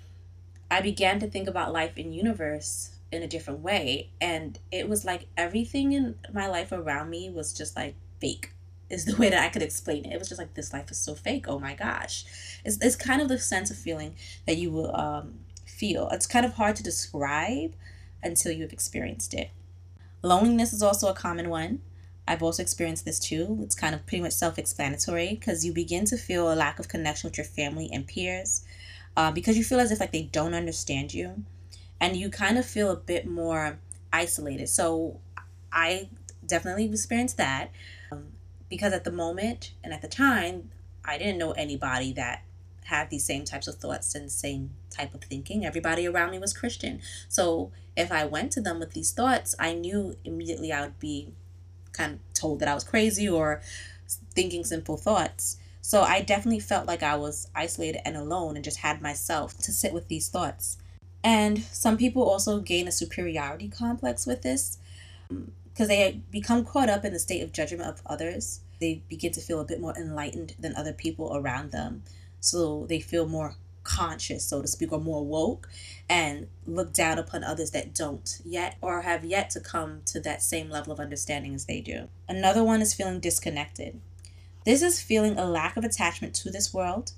I 0.70 0.80
began 0.80 1.20
to 1.20 1.28
think 1.28 1.48
about 1.48 1.72
life 1.72 1.96
in 1.96 2.12
universe 2.12 2.96
in 3.12 3.22
a 3.22 3.28
different 3.28 3.60
way. 3.60 4.10
And 4.20 4.58
it 4.72 4.88
was 4.88 5.04
like 5.04 5.26
everything 5.36 5.92
in 5.92 6.16
my 6.32 6.48
life 6.48 6.72
around 6.72 7.10
me 7.10 7.30
was 7.30 7.52
just 7.52 7.76
like 7.76 7.94
fake 8.20 8.50
is 8.88 9.04
the 9.04 9.16
way 9.20 9.30
that 9.30 9.42
I 9.42 9.48
could 9.48 9.62
explain 9.62 10.04
it. 10.04 10.12
It 10.12 10.18
was 10.18 10.28
just 10.28 10.38
like 10.38 10.54
this 10.54 10.72
life 10.72 10.90
is 10.90 10.98
so 10.98 11.14
fake. 11.14 11.46
Oh 11.48 11.58
my 11.58 11.74
gosh, 11.74 12.24
it's 12.64 12.78
it's 12.80 12.96
kind 12.96 13.20
of 13.22 13.28
the 13.28 13.38
sense 13.38 13.70
of 13.70 13.76
feeling 13.76 14.14
that 14.46 14.56
you 14.56 14.70
will 14.70 14.94
um, 14.96 15.40
feel. 15.64 16.08
It's 16.10 16.26
kind 16.26 16.46
of 16.46 16.54
hard 16.54 16.76
to 16.76 16.82
describe 16.82 17.74
until 18.22 18.52
you've 18.52 18.72
experienced 18.72 19.34
it. 19.34 19.50
Loneliness 20.26 20.72
is 20.72 20.82
also 20.82 21.08
a 21.08 21.14
common 21.14 21.48
one. 21.50 21.80
I've 22.26 22.42
also 22.42 22.60
experienced 22.62 23.04
this 23.04 23.20
too. 23.20 23.60
It's 23.62 23.76
kind 23.76 23.94
of 23.94 24.04
pretty 24.06 24.22
much 24.22 24.32
self 24.32 24.58
explanatory 24.58 25.30
because 25.38 25.64
you 25.64 25.72
begin 25.72 26.04
to 26.06 26.16
feel 26.16 26.52
a 26.52 26.56
lack 26.56 26.78
of 26.80 26.88
connection 26.88 27.28
with 27.28 27.38
your 27.38 27.44
family 27.46 27.88
and 27.92 28.06
peers 28.06 28.64
uh, 29.16 29.30
because 29.30 29.56
you 29.56 29.62
feel 29.64 29.78
as 29.78 29.92
if 29.92 30.00
like 30.00 30.12
they 30.12 30.24
don't 30.24 30.54
understand 30.54 31.14
you. 31.14 31.44
and 32.00 32.16
you 32.16 32.28
kind 32.30 32.58
of 32.58 32.66
feel 32.66 32.90
a 32.90 32.96
bit 32.96 33.26
more 33.26 33.78
isolated. 34.12 34.68
So 34.68 35.20
I 35.72 36.08
definitely 36.46 36.84
experienced 36.86 37.36
that 37.38 37.70
um, 38.12 38.32
because 38.68 38.92
at 38.92 39.04
the 39.04 39.10
moment 39.12 39.72
and 39.82 39.92
at 39.92 40.02
the 40.02 40.08
time, 40.08 40.70
I 41.04 41.18
didn't 41.18 41.38
know 41.38 41.52
anybody 41.52 42.12
that 42.14 42.42
had 42.84 43.10
these 43.10 43.24
same 43.24 43.44
types 43.44 43.66
of 43.68 43.76
thoughts 43.76 44.14
and 44.14 44.30
same 44.30 44.70
type 44.96 45.14
of 45.14 45.22
thinking. 45.24 45.64
Everybody 45.64 46.06
around 46.06 46.30
me 46.30 46.38
was 46.38 46.52
Christian. 46.52 47.00
So 47.28 47.72
if 47.96 48.12
I 48.12 48.24
went 48.24 48.52
to 48.52 48.60
them 48.60 48.78
with 48.78 48.92
these 48.92 49.12
thoughts, 49.12 49.54
I 49.58 49.72
knew 49.74 50.16
immediately 50.24 50.72
I 50.72 50.82
would 50.82 50.98
be 50.98 51.32
kind 51.92 52.14
of 52.14 52.18
told 52.34 52.60
that 52.60 52.68
I 52.68 52.74
was 52.74 52.84
crazy 52.84 53.28
or 53.28 53.62
thinking 54.34 54.64
simple 54.64 54.96
thoughts. 54.96 55.56
So 55.80 56.02
I 56.02 56.20
definitely 56.20 56.60
felt 56.60 56.86
like 56.86 57.02
I 57.02 57.16
was 57.16 57.48
isolated 57.54 58.02
and 58.04 58.16
alone 58.16 58.56
and 58.56 58.64
just 58.64 58.78
had 58.78 59.00
myself 59.00 59.56
to 59.58 59.72
sit 59.72 59.92
with 59.92 60.08
these 60.08 60.28
thoughts. 60.28 60.78
And 61.22 61.62
some 61.64 61.96
people 61.96 62.22
also 62.22 62.60
gain 62.60 62.88
a 62.88 62.92
superiority 62.92 63.68
complex 63.68 64.26
with 64.26 64.42
this 64.42 64.78
um, 65.30 65.52
because 65.64 65.88
they 65.88 66.22
become 66.30 66.64
caught 66.64 66.88
up 66.88 67.04
in 67.04 67.12
the 67.12 67.18
state 67.18 67.42
of 67.42 67.52
judgment 67.52 67.88
of 67.88 68.02
others. 68.06 68.60
They 68.80 69.02
begin 69.08 69.32
to 69.32 69.40
feel 69.40 69.60
a 69.60 69.64
bit 69.64 69.80
more 69.80 69.96
enlightened 69.96 70.54
than 70.58 70.74
other 70.76 70.92
people 70.92 71.36
around 71.36 71.70
them. 71.70 72.02
So 72.40 72.86
they 72.88 73.00
feel 73.00 73.26
more 73.26 73.56
conscious, 73.86 74.44
so 74.44 74.60
to 74.60 74.68
speak, 74.68 74.92
or 74.92 75.00
more 75.00 75.24
woke 75.24 75.68
and 76.08 76.48
look 76.66 76.92
down 76.92 77.18
upon 77.18 77.44
others 77.44 77.70
that 77.70 77.94
don't 77.94 78.40
yet 78.44 78.76
or 78.80 79.02
have 79.02 79.24
yet 79.24 79.50
to 79.50 79.60
come 79.60 80.02
to 80.06 80.20
that 80.20 80.42
same 80.42 80.68
level 80.68 80.92
of 80.92 81.00
understanding 81.00 81.54
as 81.54 81.66
they 81.66 81.80
do. 81.80 82.08
Another 82.28 82.62
one 82.62 82.82
is 82.82 82.94
feeling 82.94 83.20
disconnected. 83.20 84.00
This 84.64 84.82
is 84.82 85.00
feeling 85.00 85.38
a 85.38 85.46
lack 85.46 85.76
of 85.76 85.84
attachment 85.84 86.34
to 86.34 86.50
this 86.50 86.74
world. 86.74 87.12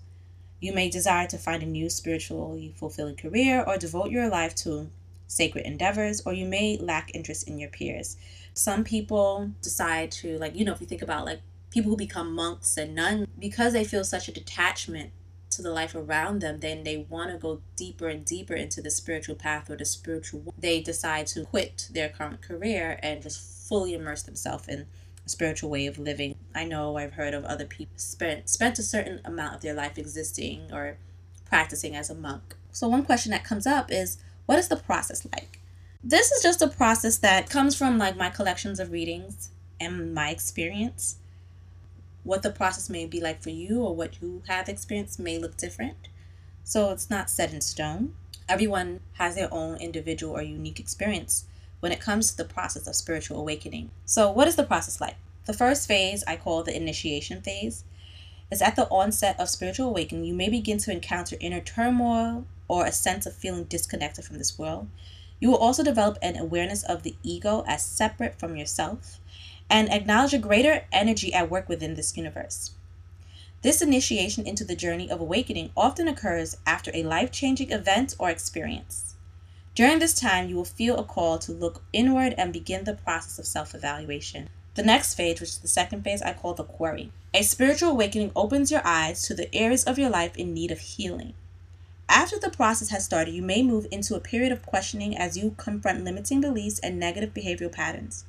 You 0.60 0.72
may 0.75 0.90
desire 0.90 1.26
to 1.28 1.38
find 1.38 1.62
a 1.62 1.66
new 1.66 1.88
spiritually 1.88 2.75
fulfilling 2.76 3.16
career 3.16 3.64
or 3.66 3.78
devote 3.78 4.10
your 4.10 4.28
life 4.28 4.54
to 4.56 4.90
sacred 5.26 5.64
endeavors, 5.64 6.22
or 6.25 6.32
you 6.32 6.46
may 6.46 6.78
lack 6.78 7.14
interest 7.14 7.46
in 7.48 7.58
your 7.58 7.68
peers. 7.68 8.16
Some 8.54 8.82
people 8.82 9.52
decide 9.62 10.10
to, 10.12 10.38
like, 10.38 10.56
you 10.56 10.64
know, 10.64 10.72
if 10.72 10.80
you 10.80 10.87
think 10.87 11.02
about 11.02 11.26
like 11.26 11.40
people 11.70 11.90
who 11.90 11.96
become 11.96 12.34
monks 12.34 12.76
and 12.76 12.94
nuns, 12.94 13.26
because 13.38 13.72
they 13.72 13.84
feel 13.84 14.04
such 14.04 14.28
a 14.28 14.32
detachment 14.32 15.10
to 15.58 15.62
the 15.62 15.72
life 15.72 15.94
around 15.94 16.40
them, 16.40 16.60
then 16.60 16.84
they 16.84 16.96
want 16.96 17.32
to 17.32 17.36
go 17.36 17.60
deeper 17.74 18.08
and 18.08 18.24
deeper 18.24 18.54
into 18.54 18.80
the 18.80 18.90
spiritual 18.90 19.34
path 19.34 19.68
or 19.68 19.76
the 19.76 19.84
spiritual. 19.84 20.54
They 20.56 20.80
decide 20.80 21.26
to 21.28 21.44
quit 21.44 21.88
their 21.92 22.08
current 22.08 22.40
career 22.40 22.98
and 23.02 23.20
just 23.20 23.68
fully 23.68 23.92
immerse 23.92 24.22
themselves 24.22 24.68
in 24.68 24.86
a 25.26 25.28
spiritual 25.28 25.68
way 25.68 25.86
of 25.86 25.98
living. 25.98 26.36
I 26.54 26.64
know 26.64 26.96
I've 26.96 27.14
heard 27.14 27.34
of 27.34 27.44
other 27.44 27.66
people 27.66 27.92
spent 27.96 28.48
spent 28.48 28.78
a 28.78 28.84
certain 28.84 29.20
amount 29.24 29.56
of 29.56 29.60
their 29.60 29.74
life 29.74 29.98
existing 29.98 30.70
or 30.72 30.96
practicing 31.44 31.96
as 31.96 32.08
a 32.08 32.14
monk. 32.14 32.54
So 32.70 32.86
one 32.86 33.04
question 33.04 33.32
that 33.32 33.44
comes 33.44 33.66
up 33.66 33.90
is 33.90 34.18
what 34.46 34.58
is 34.58 34.68
the 34.68 34.76
process 34.76 35.26
like? 35.32 35.60
This 36.04 36.30
is 36.30 36.42
just 36.42 36.62
a 36.62 36.68
process 36.68 37.18
that 37.18 37.50
comes 37.50 37.76
from 37.76 37.98
like 37.98 38.16
my 38.16 38.30
collections 38.30 38.78
of 38.78 38.92
readings 38.92 39.50
and 39.80 40.14
my 40.14 40.30
experience. 40.30 41.16
What 42.25 42.42
the 42.42 42.50
process 42.50 42.90
may 42.90 43.06
be 43.06 43.20
like 43.20 43.42
for 43.42 43.50
you 43.50 43.82
or 43.82 43.94
what 43.94 44.20
you 44.20 44.42
have 44.48 44.68
experienced 44.68 45.18
may 45.18 45.38
look 45.38 45.56
different. 45.56 46.08
So 46.64 46.90
it's 46.90 47.10
not 47.10 47.30
set 47.30 47.52
in 47.52 47.60
stone. 47.60 48.14
Everyone 48.48 49.00
has 49.14 49.34
their 49.34 49.52
own 49.52 49.76
individual 49.78 50.37
or 50.37 50.42
unique 50.42 50.80
experience 50.80 51.46
when 51.80 51.92
it 51.92 52.00
comes 52.00 52.30
to 52.30 52.37
the 52.37 52.44
process 52.44 52.87
of 52.87 52.96
spiritual 52.96 53.38
awakening. 53.38 53.90
So, 54.04 54.30
what 54.30 54.48
is 54.48 54.56
the 54.56 54.64
process 54.64 55.00
like? 55.00 55.16
The 55.44 55.52
first 55.52 55.87
phase 55.87 56.25
I 56.26 56.37
call 56.37 56.62
the 56.62 56.76
initiation 56.76 57.40
phase 57.40 57.84
is 58.50 58.62
at 58.62 58.76
the 58.76 58.88
onset 58.88 59.38
of 59.38 59.48
spiritual 59.48 59.88
awakening, 59.88 60.25
you 60.25 60.34
may 60.34 60.48
begin 60.48 60.78
to 60.78 60.92
encounter 60.92 61.37
inner 61.40 61.60
turmoil 61.60 62.46
or 62.66 62.84
a 62.84 62.92
sense 62.92 63.26
of 63.26 63.34
feeling 63.34 63.64
disconnected 63.64 64.25
from 64.25 64.38
this 64.38 64.58
world. 64.58 64.88
You 65.40 65.50
will 65.50 65.58
also 65.58 65.84
develop 65.84 66.18
an 66.20 66.37
awareness 66.37 66.82
of 66.82 67.02
the 67.02 67.14
ego 67.22 67.64
as 67.66 67.82
separate 67.82 68.38
from 68.38 68.56
yourself 68.56 69.17
and 69.70 69.90
acknowledge 69.92 70.34
a 70.34 70.38
greater 70.38 70.84
energy 70.92 71.32
at 71.32 71.50
work 71.50 71.68
within 71.68 71.94
this 71.94 72.16
universe. 72.16 72.72
This 73.62 73.82
initiation 73.82 74.46
into 74.46 74.64
the 74.64 74.76
journey 74.76 75.10
of 75.10 75.20
awakening 75.20 75.72
often 75.76 76.06
occurs 76.06 76.56
after 76.64 76.92
a 76.94 77.02
life 77.02 77.32
changing 77.32 77.72
event 77.72 78.14
or 78.18 78.30
experience. 78.30 79.14
During 79.75 79.98
this 79.98 80.14
time, 80.14 80.48
you 80.48 80.56
will 80.56 80.64
feel 80.64 80.96
a 80.96 81.04
call 81.04 81.38
to 81.38 81.52
look 81.52 81.82
inward 81.92 82.34
and 82.38 82.52
begin 82.52 82.84
the 82.84 82.94
process 82.94 83.38
of 83.38 83.46
self 83.46 83.75
evaluation. 83.75 84.48
The 84.75 84.82
next 84.84 85.14
phase, 85.14 85.40
which 85.40 85.50
is 85.50 85.58
the 85.58 85.68
second 85.68 86.04
phase, 86.04 86.22
I 86.22 86.34
call 86.34 86.54
the 86.54 86.62
query. 86.62 87.10
A 87.34 87.42
spiritual 87.42 87.90
awakening 87.90 88.30
opens 88.37 88.70
your 88.70 88.82
eyes 88.84 89.22
to 89.22 89.34
the 89.34 89.52
areas 89.54 89.84
of 89.84 89.98
your 89.98 90.08
life 90.08 90.37
in 90.37 90.54
need 90.54 90.70
of 90.70 90.78
healing. 90.78 91.34
After 92.08 92.38
the 92.38 92.50
process 92.50 92.90
has 92.90 93.04
started, 93.04 93.34
you 93.34 93.42
may 93.42 93.62
move 93.62 93.87
into 93.90 94.14
a 94.14 94.20
period 94.20 94.50
of 94.52 94.64
questioning 94.64 95.16
as 95.16 95.37
you 95.37 95.54
confront 95.56 96.04
limiting 96.04 96.40
beliefs 96.40 96.78
and 96.78 96.98
negative 96.98 97.34
behavioral 97.34 97.72
patterns. 97.72 98.25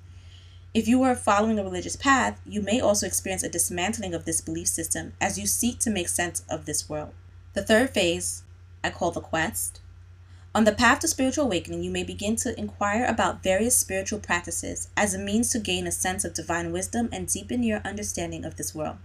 If 0.71 0.87
you 0.87 1.01
are 1.01 1.15
following 1.15 1.57
a 1.57 1.63
religious 1.63 1.95
path, 1.95 2.39
you 2.45 2.61
may 2.61 2.79
also 2.79 3.07
experience 3.07 3.41
a 3.41 3.49
dismantling 3.49 4.13
of 4.13 4.25
this 4.25 4.39
belief 4.39 4.67
system 4.67 5.13
as 5.19 5.39
you 5.39 5.47
seek 5.47 5.79
to 5.79 5.89
make 5.89 6.07
sense 6.07 6.43
of 6.47 6.65
this 6.65 6.87
world. 6.87 7.13
The 7.53 7.63
third 7.63 7.89
phase, 7.89 8.43
I 8.83 8.91
call 8.91 9.09
the 9.09 9.19
quest. 9.19 9.81
On 10.53 10.65
the 10.65 10.71
path 10.71 10.99
to 10.99 11.07
spiritual 11.07 11.45
awakening, 11.45 11.81
you 11.81 11.89
may 11.89 12.03
begin 12.03 12.35
to 12.37 12.57
inquire 12.59 13.03
about 13.03 13.41
various 13.41 13.75
spiritual 13.75 14.19
practices 14.19 14.89
as 14.95 15.15
a 15.15 15.17
means 15.17 15.49
to 15.51 15.59
gain 15.59 15.87
a 15.87 15.91
sense 15.91 16.23
of 16.23 16.35
divine 16.35 16.71
wisdom 16.71 17.09
and 17.11 17.27
deepen 17.27 17.63
your 17.63 17.81
understanding 17.83 18.45
of 18.45 18.57
this 18.57 18.75
world. 18.75 18.97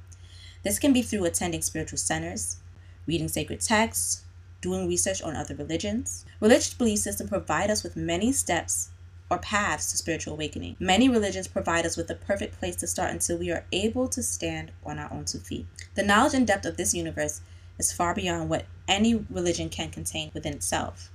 This 0.64 0.78
can 0.78 0.92
be 0.92 1.00
through 1.00 1.24
attending 1.24 1.62
spiritual 1.62 1.98
centers, 1.98 2.58
reading 3.06 3.28
sacred 3.28 3.62
texts, 3.62 4.24
doing 4.60 4.86
research 4.86 5.22
on 5.22 5.34
other 5.34 5.54
religions. 5.54 6.26
Religious 6.40 6.74
belief 6.74 6.98
systems 6.98 7.30
provide 7.30 7.70
us 7.70 7.82
with 7.82 7.96
many 7.96 8.32
steps 8.32 8.90
or 9.34 9.38
paths 9.38 9.90
to 9.90 9.96
spiritual 9.96 10.34
awakening. 10.34 10.76
Many 10.78 11.08
religions 11.08 11.48
provide 11.48 11.84
us 11.84 11.96
with 11.96 12.06
the 12.06 12.14
perfect 12.14 12.58
place 12.58 12.76
to 12.76 12.86
start 12.86 13.10
until 13.10 13.36
we 13.36 13.50
are 13.50 13.64
able 13.72 14.08
to 14.08 14.22
stand 14.22 14.70
on 14.86 14.98
our 14.98 15.12
own 15.12 15.24
two 15.24 15.38
feet. 15.38 15.66
The 15.94 16.04
knowledge 16.04 16.34
and 16.34 16.46
depth 16.46 16.64
of 16.64 16.76
this 16.76 16.94
universe 16.94 17.40
is 17.78 17.92
far 17.92 18.14
beyond 18.14 18.48
what 18.48 18.66
any 18.86 19.26
religion 19.28 19.68
can 19.68 19.90
contain 19.90 20.30
within 20.32 20.54
itself. 20.54 21.10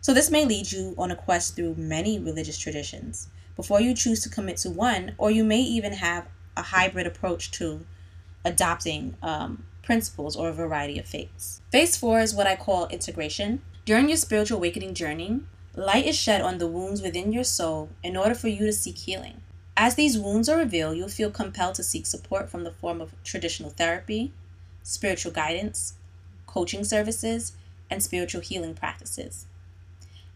So, 0.00 0.12
this 0.12 0.30
may 0.30 0.44
lead 0.44 0.72
you 0.72 0.94
on 0.98 1.10
a 1.10 1.16
quest 1.16 1.54
through 1.54 1.74
many 1.76 2.18
religious 2.18 2.58
traditions 2.58 3.28
before 3.54 3.80
you 3.80 3.94
choose 3.94 4.22
to 4.22 4.30
commit 4.30 4.56
to 4.58 4.70
one, 4.70 5.14
or 5.18 5.30
you 5.30 5.44
may 5.44 5.60
even 5.60 5.92
have 5.92 6.26
a 6.56 6.62
hybrid 6.62 7.06
approach 7.06 7.50
to 7.52 7.84
adopting 8.44 9.16
um, 9.22 9.64
principles 9.82 10.34
or 10.34 10.48
a 10.48 10.52
variety 10.52 10.98
of 10.98 11.06
faiths. 11.06 11.60
Phase 11.70 11.96
four 11.96 12.20
is 12.20 12.34
what 12.34 12.46
I 12.46 12.56
call 12.56 12.88
integration. 12.88 13.60
During 13.84 14.08
your 14.08 14.16
spiritual 14.16 14.58
awakening 14.58 14.94
journey, 14.94 15.40
light 15.74 16.06
is 16.06 16.16
shed 16.16 16.40
on 16.40 16.58
the 16.58 16.66
wounds 16.66 17.00
within 17.00 17.32
your 17.32 17.44
soul 17.44 17.90
in 18.02 18.16
order 18.16 18.34
for 18.34 18.48
you 18.48 18.66
to 18.66 18.72
seek 18.72 18.98
healing. 18.98 19.40
As 19.76 19.94
these 19.94 20.18
wounds 20.18 20.48
are 20.48 20.58
revealed, 20.58 20.96
you'll 20.96 21.08
feel 21.08 21.30
compelled 21.30 21.76
to 21.76 21.82
seek 21.82 22.06
support 22.06 22.50
from 22.50 22.64
the 22.64 22.72
form 22.72 23.00
of 23.00 23.14
traditional 23.24 23.70
therapy, 23.70 24.32
spiritual 24.82 25.32
guidance, 25.32 25.94
coaching 26.46 26.84
services, 26.84 27.52
and 27.90 28.02
spiritual 28.02 28.40
healing 28.40 28.74
practices. 28.74 29.46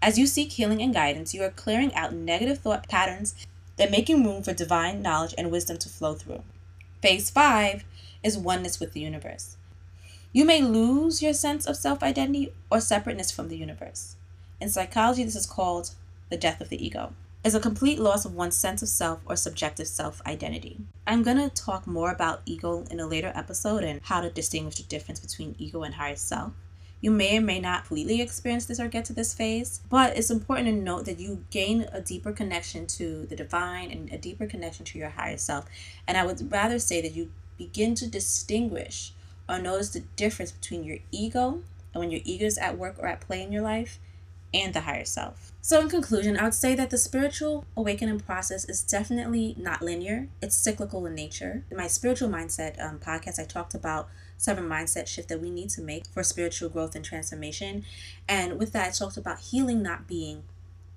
As 0.00 0.18
you 0.18 0.26
seek 0.26 0.52
healing 0.52 0.82
and 0.82 0.94
guidance, 0.94 1.34
you 1.34 1.42
are 1.42 1.50
clearing 1.50 1.94
out 1.94 2.12
negative 2.12 2.58
thought 2.58 2.88
patterns 2.88 3.34
and 3.78 3.90
making 3.90 4.24
room 4.24 4.42
for 4.42 4.52
divine 4.52 5.02
knowledge 5.02 5.34
and 5.36 5.50
wisdom 5.50 5.78
to 5.78 5.88
flow 5.88 6.14
through. 6.14 6.42
Phase 7.02 7.30
5 7.30 7.84
is 8.22 8.38
oneness 8.38 8.78
with 8.78 8.92
the 8.92 9.00
universe. 9.00 9.56
You 10.32 10.44
may 10.44 10.62
lose 10.62 11.22
your 11.22 11.32
sense 11.32 11.66
of 11.66 11.76
self 11.76 12.02
identity 12.02 12.52
or 12.70 12.80
separateness 12.80 13.30
from 13.30 13.48
the 13.48 13.56
universe. 13.56 14.16
In 14.60 14.68
psychology, 14.68 15.24
this 15.24 15.36
is 15.36 15.46
called 15.46 15.90
the 16.30 16.36
death 16.36 16.60
of 16.60 16.68
the 16.68 16.84
ego. 16.84 17.12
Is 17.42 17.54
a 17.54 17.60
complete 17.60 17.98
loss 17.98 18.24
of 18.24 18.34
one's 18.34 18.56
sense 18.56 18.80
of 18.80 18.88
self 18.88 19.20
or 19.26 19.36
subjective 19.36 19.86
self 19.86 20.22
identity. 20.26 20.78
I'm 21.06 21.22
going 21.22 21.36
to 21.36 21.50
talk 21.50 21.86
more 21.86 22.10
about 22.10 22.40
ego 22.46 22.84
in 22.90 23.00
a 23.00 23.06
later 23.06 23.32
episode 23.34 23.84
and 23.84 24.00
how 24.04 24.22
to 24.22 24.30
distinguish 24.30 24.76
the 24.76 24.84
difference 24.84 25.20
between 25.20 25.54
ego 25.58 25.82
and 25.82 25.94
higher 25.94 26.16
self. 26.16 26.52
You 27.02 27.10
may 27.10 27.36
or 27.36 27.42
may 27.42 27.60
not 27.60 27.84
completely 27.84 28.22
experience 28.22 28.64
this 28.64 28.80
or 28.80 28.88
get 28.88 29.04
to 29.06 29.12
this 29.12 29.34
phase, 29.34 29.82
but 29.90 30.16
it's 30.16 30.30
important 30.30 30.68
to 30.68 30.72
note 30.72 31.04
that 31.04 31.20
you 31.20 31.44
gain 31.50 31.86
a 31.92 32.00
deeper 32.00 32.32
connection 32.32 32.86
to 32.86 33.26
the 33.26 33.36
divine 33.36 33.90
and 33.90 34.10
a 34.10 34.16
deeper 34.16 34.46
connection 34.46 34.86
to 34.86 34.98
your 34.98 35.10
higher 35.10 35.36
self. 35.36 35.66
And 36.08 36.16
I 36.16 36.24
would 36.24 36.50
rather 36.50 36.78
say 36.78 37.02
that 37.02 37.14
you 37.14 37.30
begin 37.58 37.94
to 37.96 38.06
distinguish 38.06 39.12
or 39.46 39.58
notice 39.58 39.90
the 39.90 40.00
difference 40.16 40.52
between 40.52 40.84
your 40.84 40.98
ego 41.10 41.62
and 41.92 42.00
when 42.00 42.10
your 42.10 42.22
ego 42.24 42.46
is 42.46 42.56
at 42.56 42.78
work 42.78 42.96
or 42.98 43.06
at 43.06 43.20
play 43.20 43.42
in 43.42 43.52
your 43.52 43.62
life 43.62 43.98
and 44.54 44.72
the 44.72 44.82
higher 44.82 45.04
self. 45.04 45.52
So, 45.60 45.80
in 45.80 45.88
conclusion, 45.88 46.36
I 46.38 46.44
would 46.44 46.54
say 46.54 46.74
that 46.74 46.90
the 46.90 46.98
spiritual 46.98 47.64
awakening 47.76 48.20
process 48.20 48.64
is 48.66 48.82
definitely 48.82 49.54
not 49.58 49.82
linear, 49.82 50.28
it's 50.40 50.56
cyclical 50.56 51.04
in 51.06 51.14
nature. 51.14 51.64
In 51.70 51.76
my 51.76 51.88
spiritual 51.88 52.28
mindset 52.28 52.82
um, 52.82 52.98
podcast, 52.98 53.40
I 53.40 53.44
talked 53.44 53.74
about 53.74 54.08
seven 54.36 54.68
mindset 54.68 55.06
shift 55.06 55.28
that 55.30 55.40
we 55.40 55.50
need 55.50 55.70
to 55.70 55.82
make 55.82 56.06
for 56.06 56.22
spiritual 56.22 56.68
growth 56.68 56.94
and 56.94 57.04
transformation. 57.04 57.84
And 58.28 58.58
with 58.58 58.72
that, 58.72 58.88
I 58.88 58.90
talked 58.90 59.16
about 59.16 59.40
healing 59.40 59.82
not 59.82 60.06
being 60.06 60.44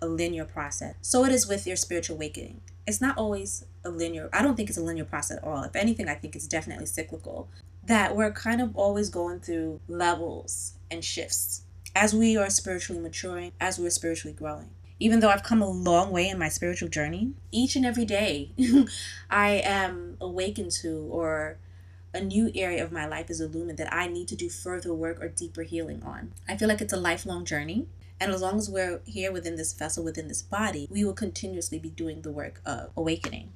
a 0.01 0.07
linear 0.07 0.45
process. 0.45 0.95
So 1.01 1.23
it 1.25 1.31
is 1.31 1.47
with 1.47 1.65
your 1.65 1.77
spiritual 1.77 2.17
awakening. 2.17 2.61
It's 2.85 3.01
not 3.01 3.17
always 3.17 3.65
a 3.83 3.89
linear, 3.89 4.29
I 4.33 4.41
don't 4.41 4.55
think 4.55 4.69
it's 4.69 4.77
a 4.77 4.83
linear 4.83 5.05
process 5.05 5.37
at 5.37 5.43
all. 5.43 5.63
If 5.63 5.75
anything, 5.75 6.07
I 6.07 6.15
think 6.15 6.35
it's 6.35 6.47
definitely 6.47 6.85
cyclical. 6.85 7.47
That 7.85 8.15
we're 8.15 8.31
kind 8.31 8.61
of 8.61 8.75
always 8.75 9.09
going 9.09 9.39
through 9.39 9.79
levels 9.87 10.73
and 10.91 11.03
shifts 11.03 11.63
as 11.97 12.13
we 12.13 12.37
are 12.37 12.47
spiritually 12.47 13.01
maturing, 13.01 13.51
as 13.59 13.79
we're 13.79 13.89
spiritually 13.89 14.35
growing. 14.35 14.69
Even 14.99 15.19
though 15.19 15.29
I've 15.29 15.41
come 15.41 15.63
a 15.63 15.69
long 15.69 16.11
way 16.11 16.29
in 16.29 16.37
my 16.37 16.47
spiritual 16.47 16.89
journey, 16.89 17.33
each 17.51 17.75
and 17.75 17.83
every 17.83 18.05
day 18.05 18.51
I 19.31 19.61
am 19.63 20.15
awakened 20.21 20.71
to 20.83 21.07
or 21.09 21.57
a 22.13 22.21
new 22.21 22.51
area 22.53 22.83
of 22.83 22.91
my 22.91 23.07
life 23.07 23.31
is 23.31 23.41
illumined 23.41 23.79
that 23.79 23.91
I 23.91 24.07
need 24.07 24.27
to 24.27 24.35
do 24.35 24.47
further 24.47 24.93
work 24.93 25.19
or 25.19 25.27
deeper 25.27 25.63
healing 25.63 26.03
on. 26.03 26.33
I 26.47 26.55
feel 26.55 26.67
like 26.67 26.81
it's 26.81 26.93
a 26.93 26.97
lifelong 26.97 27.45
journey. 27.45 27.87
And 28.19 28.31
as 28.31 28.43
long 28.43 28.59
as 28.59 28.69
we're 28.69 29.01
here 29.05 29.31
within 29.31 29.55
this 29.55 29.73
vessel, 29.73 30.03
within 30.03 30.27
this 30.27 30.43
body, 30.43 30.87
we 30.91 31.03
will 31.03 31.13
continuously 31.13 31.79
be 31.79 31.89
doing 31.89 32.21
the 32.21 32.31
work 32.31 32.61
of 32.63 32.91
awakening. 32.95 33.53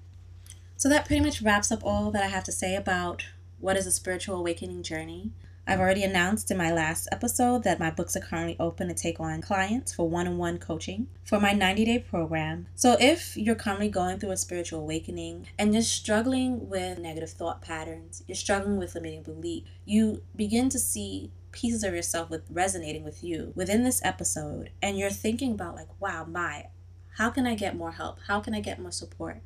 So 0.77 0.89
that 0.89 1.05
pretty 1.05 1.23
much 1.23 1.43
wraps 1.43 1.71
up 1.71 1.83
all 1.83 2.09
that 2.09 2.23
I 2.23 2.27
have 2.27 2.43
to 2.45 2.51
say 2.51 2.75
about 2.75 3.23
what 3.59 3.77
is 3.77 3.85
a 3.85 3.91
spiritual 3.91 4.35
awakening 4.35 4.81
journey. 4.81 5.31
I've 5.67 5.79
already 5.79 6.03
announced 6.03 6.49
in 6.49 6.57
my 6.57 6.71
last 6.71 7.07
episode 7.11 7.63
that 7.63 7.79
my 7.79 7.91
books 7.91 8.15
are 8.15 8.21
currently 8.21 8.55
open 8.59 8.87
to 8.87 8.93
take 8.93 9.19
on 9.19 9.41
clients 9.41 9.93
for 9.93 10.09
one 10.09 10.27
on 10.27 10.37
one 10.37 10.57
coaching 10.57 11.07
for 11.23 11.39
my 11.39 11.53
90 11.53 11.85
day 11.85 11.99
program. 11.99 12.67
So, 12.75 12.97
if 12.99 13.37
you're 13.37 13.55
currently 13.55 13.87
going 13.87 14.19
through 14.19 14.31
a 14.31 14.37
spiritual 14.37 14.81
awakening 14.81 15.47
and 15.59 15.73
you're 15.73 15.83
struggling 15.83 16.67
with 16.67 16.97
negative 16.97 17.29
thought 17.29 17.61
patterns, 17.61 18.23
you're 18.27 18.35
struggling 18.35 18.77
with 18.77 18.95
limiting 18.95 19.23
belief, 19.23 19.63
you 19.85 20.23
begin 20.35 20.69
to 20.69 20.79
see 20.79 21.31
pieces 21.51 21.83
of 21.83 21.93
yourself 21.93 22.29
with 22.29 22.43
resonating 22.49 23.03
with 23.03 23.23
you 23.23 23.53
within 23.55 23.83
this 23.83 24.01
episode, 24.03 24.71
and 24.81 24.97
you're 24.97 25.09
thinking 25.09 25.53
about, 25.53 25.75
like, 25.75 25.89
wow, 25.99 26.25
my, 26.25 26.67
how 27.17 27.29
can 27.29 27.45
I 27.45 27.55
get 27.55 27.75
more 27.75 27.91
help? 27.91 28.19
How 28.27 28.39
can 28.39 28.55
I 28.55 28.61
get 28.61 28.79
more 28.79 28.91
support? 28.91 29.41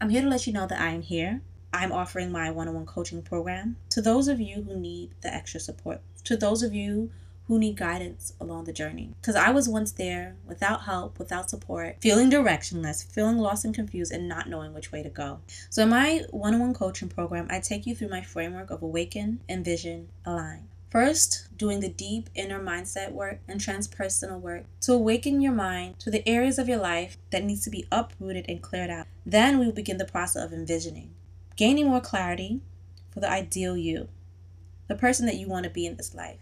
I'm 0.00 0.10
here 0.10 0.22
to 0.22 0.28
let 0.28 0.46
you 0.46 0.52
know 0.52 0.66
that 0.66 0.80
I 0.80 0.90
am 0.90 1.02
here. 1.02 1.42
I'm 1.72 1.92
offering 1.92 2.32
my 2.32 2.50
one 2.50 2.68
on 2.68 2.74
one 2.74 2.86
coaching 2.86 3.22
program 3.22 3.76
to 3.90 4.00
those 4.00 4.28
of 4.28 4.40
you 4.40 4.62
who 4.62 4.76
need 4.76 5.10
the 5.20 5.32
extra 5.32 5.60
support, 5.60 6.00
to 6.24 6.36
those 6.36 6.62
of 6.62 6.74
you 6.74 7.10
who 7.48 7.58
need 7.58 7.76
guidance 7.76 8.34
along 8.40 8.64
the 8.64 8.72
journey. 8.72 9.14
Because 9.20 9.34
I 9.34 9.50
was 9.50 9.68
once 9.68 9.92
there 9.92 10.36
without 10.46 10.82
help, 10.82 11.18
without 11.18 11.48
support, 11.48 11.96
feeling 12.00 12.30
directionless, 12.30 13.10
feeling 13.10 13.38
lost 13.38 13.64
and 13.64 13.74
confused, 13.74 14.12
and 14.12 14.28
not 14.28 14.48
knowing 14.48 14.74
which 14.74 14.92
way 14.92 15.02
to 15.02 15.08
go. 15.08 15.40
So, 15.70 15.82
in 15.82 15.88
my 15.88 16.24
one 16.30 16.54
on 16.54 16.60
one 16.60 16.74
coaching 16.74 17.08
program, 17.08 17.46
I 17.50 17.60
take 17.60 17.86
you 17.86 17.94
through 17.94 18.10
my 18.10 18.22
framework 18.22 18.70
of 18.70 18.82
awaken, 18.82 19.40
envision, 19.48 20.08
align. 20.26 20.68
First, 20.90 21.48
doing 21.56 21.80
the 21.80 21.90
deep 21.90 22.30
inner 22.34 22.60
mindset 22.60 23.12
work 23.12 23.40
and 23.46 23.60
transpersonal 23.60 24.40
work 24.40 24.64
to 24.82 24.94
awaken 24.94 25.42
your 25.42 25.52
mind 25.52 25.98
to 26.00 26.10
the 26.10 26.26
areas 26.26 26.58
of 26.58 26.66
your 26.66 26.78
life 26.78 27.18
that 27.30 27.44
needs 27.44 27.62
to 27.64 27.70
be 27.70 27.86
uprooted 27.92 28.46
and 28.48 28.62
cleared 28.62 28.88
out. 28.88 29.06
Then 29.26 29.58
we 29.58 29.66
will 29.66 29.74
begin 29.74 29.98
the 29.98 30.06
process 30.06 30.42
of 30.42 30.52
envisioning, 30.54 31.10
gaining 31.58 31.88
more 31.88 32.00
clarity 32.00 32.60
for 33.10 33.18
the 33.18 33.30
ideal 33.30 33.76
you, 33.76 34.08
the 34.86 34.94
person 34.94 35.26
that 35.26 35.36
you 35.36 35.48
want 35.48 35.64
to 35.64 35.70
be 35.70 35.84
in 35.84 35.96
this 35.96 36.14
life, 36.14 36.38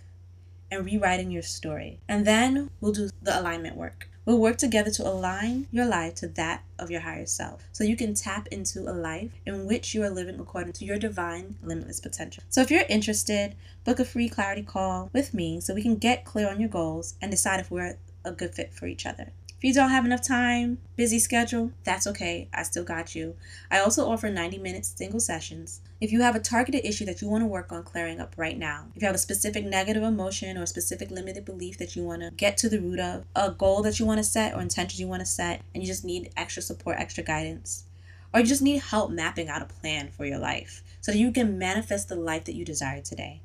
and 0.71 0.85
rewriting 0.85 1.31
your 1.31 1.43
story. 1.43 1.99
And 2.07 2.27
then 2.27 2.71
we'll 2.81 2.93
do 2.93 3.09
the 3.23 3.41
alignment 3.41 3.77
work. 3.77 4.11
We'll 4.27 4.39
work 4.39 4.59
together 4.59 4.91
to 4.91 5.09
align 5.09 5.69
your 5.73 5.87
life 5.87 6.17
to 6.17 6.29
that 6.29 6.65
of 6.79 6.91
your 6.91 7.01
higher 7.01 7.25
self 7.25 7.65
so 7.73 7.85
you 7.85 7.97
can 7.97 8.13
tap 8.13 8.49
into 8.49 8.81
a 8.81 8.93
life 8.93 9.31
in 9.47 9.67
which 9.67 9.95
you 9.95 10.03
are 10.03 10.11
living 10.11 10.39
according 10.39 10.75
to 10.75 10.85
your 10.85 10.99
divine, 10.99 11.57
limitless 11.63 12.01
potential. 12.01 12.43
So, 12.51 12.61
if 12.61 12.71
you're 12.71 12.85
interested, 12.89 13.55
book 13.85 14.01
a 14.01 14.05
free 14.05 14.29
clarity 14.29 14.63
call 14.63 15.09
with 15.15 15.33
me 15.33 15.61
so 15.61 15.75
we 15.75 15.83
can 15.83 15.97
get 15.97 16.27
clear 16.27 16.51
on 16.51 16.61
your 16.61 16.69
goals 16.69 17.15
and 17.23 17.31
decide 17.31 17.61
if 17.61 17.71
we're 17.71 17.97
a 18.25 18.33
good 18.33 18.55
fit 18.55 18.75
for 18.75 18.87
each 18.87 19.07
other. 19.07 19.33
You 19.67 19.75
don't 19.75 19.91
have 19.91 20.05
enough 20.05 20.23
time, 20.23 20.79
busy 20.95 21.19
schedule, 21.19 21.73
that's 21.83 22.07
okay. 22.07 22.47
I 22.55 22.63
still 22.63 22.85
got 22.85 23.17
you. 23.17 23.35
I 23.69 23.81
also 23.81 24.09
offer 24.09 24.31
90 24.31 24.59
minute 24.59 24.87
single 24.87 25.19
sessions. 25.19 25.81
If 26.01 26.13
you 26.13 26.21
have 26.23 26.37
a 26.37 26.39
targeted 26.39 26.85
issue 26.85 27.05
that 27.07 27.21
you 27.21 27.29
want 27.29 27.43
to 27.43 27.49
work 27.49 27.73
on 27.73 27.83
clearing 27.83 28.21
up 28.21 28.35
right 28.37 28.57
now, 28.57 28.85
if 28.95 29.03
you 29.03 29.07
have 29.07 29.17
a 29.17 29.19
specific 29.19 29.65
negative 29.65 30.05
emotion 30.05 30.57
or 30.57 30.63
a 30.63 30.67
specific 30.69 31.11
limited 31.11 31.45
belief 31.45 31.79
that 31.79 31.97
you 31.97 32.05
want 32.05 32.23
to 32.23 32.31
get 32.31 32.57
to 32.59 32.69
the 32.69 32.79
root 32.79 33.01
of, 33.01 33.25
a 33.35 33.51
goal 33.51 33.83
that 33.83 33.99
you 33.99 34.07
want 34.07 34.19
to 34.19 34.23
set 34.23 34.55
or 34.55 34.61
intentions 34.61 35.01
you 35.01 35.09
want 35.09 35.19
to 35.19 35.27
set, 35.27 35.63
and 35.75 35.83
you 35.83 35.89
just 35.89 36.05
need 36.05 36.31
extra 36.37 36.63
support, 36.63 37.01
extra 37.01 37.25
guidance, 37.25 37.87
or 38.33 38.39
you 38.39 38.47
just 38.47 38.63
need 38.63 38.81
help 38.81 39.11
mapping 39.11 39.49
out 39.49 39.63
a 39.63 39.65
plan 39.65 40.11
for 40.11 40.25
your 40.25 40.39
life 40.39 40.85
so 41.01 41.11
that 41.11 41.19
you 41.19 41.33
can 41.33 41.59
manifest 41.59 42.09
the 42.09 42.15
life 42.15 42.45
that 42.45 42.55
you 42.55 42.65
desire 42.65 43.01
today, 43.01 43.41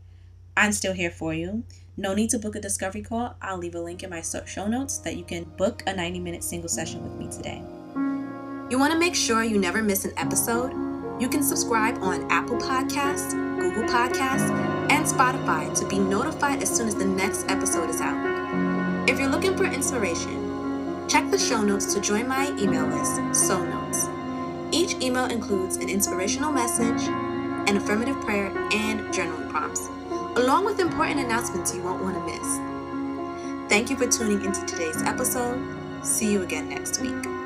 I'm 0.56 0.72
still 0.72 0.94
here 0.94 1.10
for 1.10 1.34
you. 1.34 1.64
No 1.98 2.14
need 2.14 2.30
to 2.30 2.40
book 2.40 2.56
a 2.56 2.62
discovery 2.62 3.02
call. 3.02 3.36
I'll 3.42 3.58
leave 3.58 3.76
a 3.76 3.82
link 3.82 4.02
in 4.02 4.10
my 4.10 4.22
show 4.22 4.68
notes 4.68 5.00
that 5.00 5.18
you 5.18 5.26
can 5.26 5.44
book 5.58 5.84
a 5.88 5.94
90 5.94 6.20
minute 6.20 6.44
single 6.44 6.70
session 6.70 7.04
with 7.04 7.14
me 7.20 7.30
today. 7.30 7.62
You 8.70 8.80
want 8.80 8.94
to 8.94 9.00
make 9.00 9.14
sure 9.14 9.44
you 9.44 9.58
never 9.58 9.84
miss 9.84 10.06
an 10.06 10.14
episode? 10.16 10.72
You 11.22 11.28
can 11.28 11.44
subscribe 11.44 11.98
on 12.02 12.32
Apple 12.32 12.58
Podcasts, 12.58 13.32
Google 13.60 13.84
Podcasts, 13.84 14.50
and 14.90 15.06
Spotify 15.06 15.78
to 15.78 15.88
be 15.88 16.00
notified 16.00 16.64
as 16.64 16.74
soon 16.74 16.88
as 16.88 16.96
the 16.96 17.06
next 17.06 17.50
episode 17.50 17.90
is 17.90 18.00
out. 18.00 19.10
If 19.10 19.20
you're 19.20 19.30
looking 19.30 19.58
for 19.58 19.66
inspiration, 19.66 21.08
check 21.10 21.30
the 21.30 21.38
show 21.38 21.62
notes 21.62 21.94
to 21.94 22.00
join 22.00 22.26
my 22.26 22.48
email 22.58 22.88
list, 22.88 23.48
Soul 23.48 23.66
Notes. 23.66 24.08
Each 24.72 24.94
email 25.04 25.26
includes 25.26 25.76
an 25.76 25.90
inspirational 25.90 26.54
message, 26.54 27.06
an 27.68 27.76
affirmative 27.76 28.20
prayer, 28.22 28.48
and 28.72 29.02
journaling 29.14 29.50
prompts 29.50 29.90
along 30.36 30.66
with 30.66 30.80
important 30.80 31.20
announcements 31.20 31.76
you 31.76 31.82
won't 31.82 32.02
want 32.02 32.16
to 32.16 32.26
miss. 32.26 33.70
Thank 33.70 33.90
you 33.90 33.98
for 33.98 34.08
tuning 34.08 34.44
into 34.44 34.66
today's 34.66 35.02
episode. 35.04 35.60
See 36.04 36.32
you 36.32 36.42
again 36.42 36.70
next 36.70 37.02
week. 37.02 37.41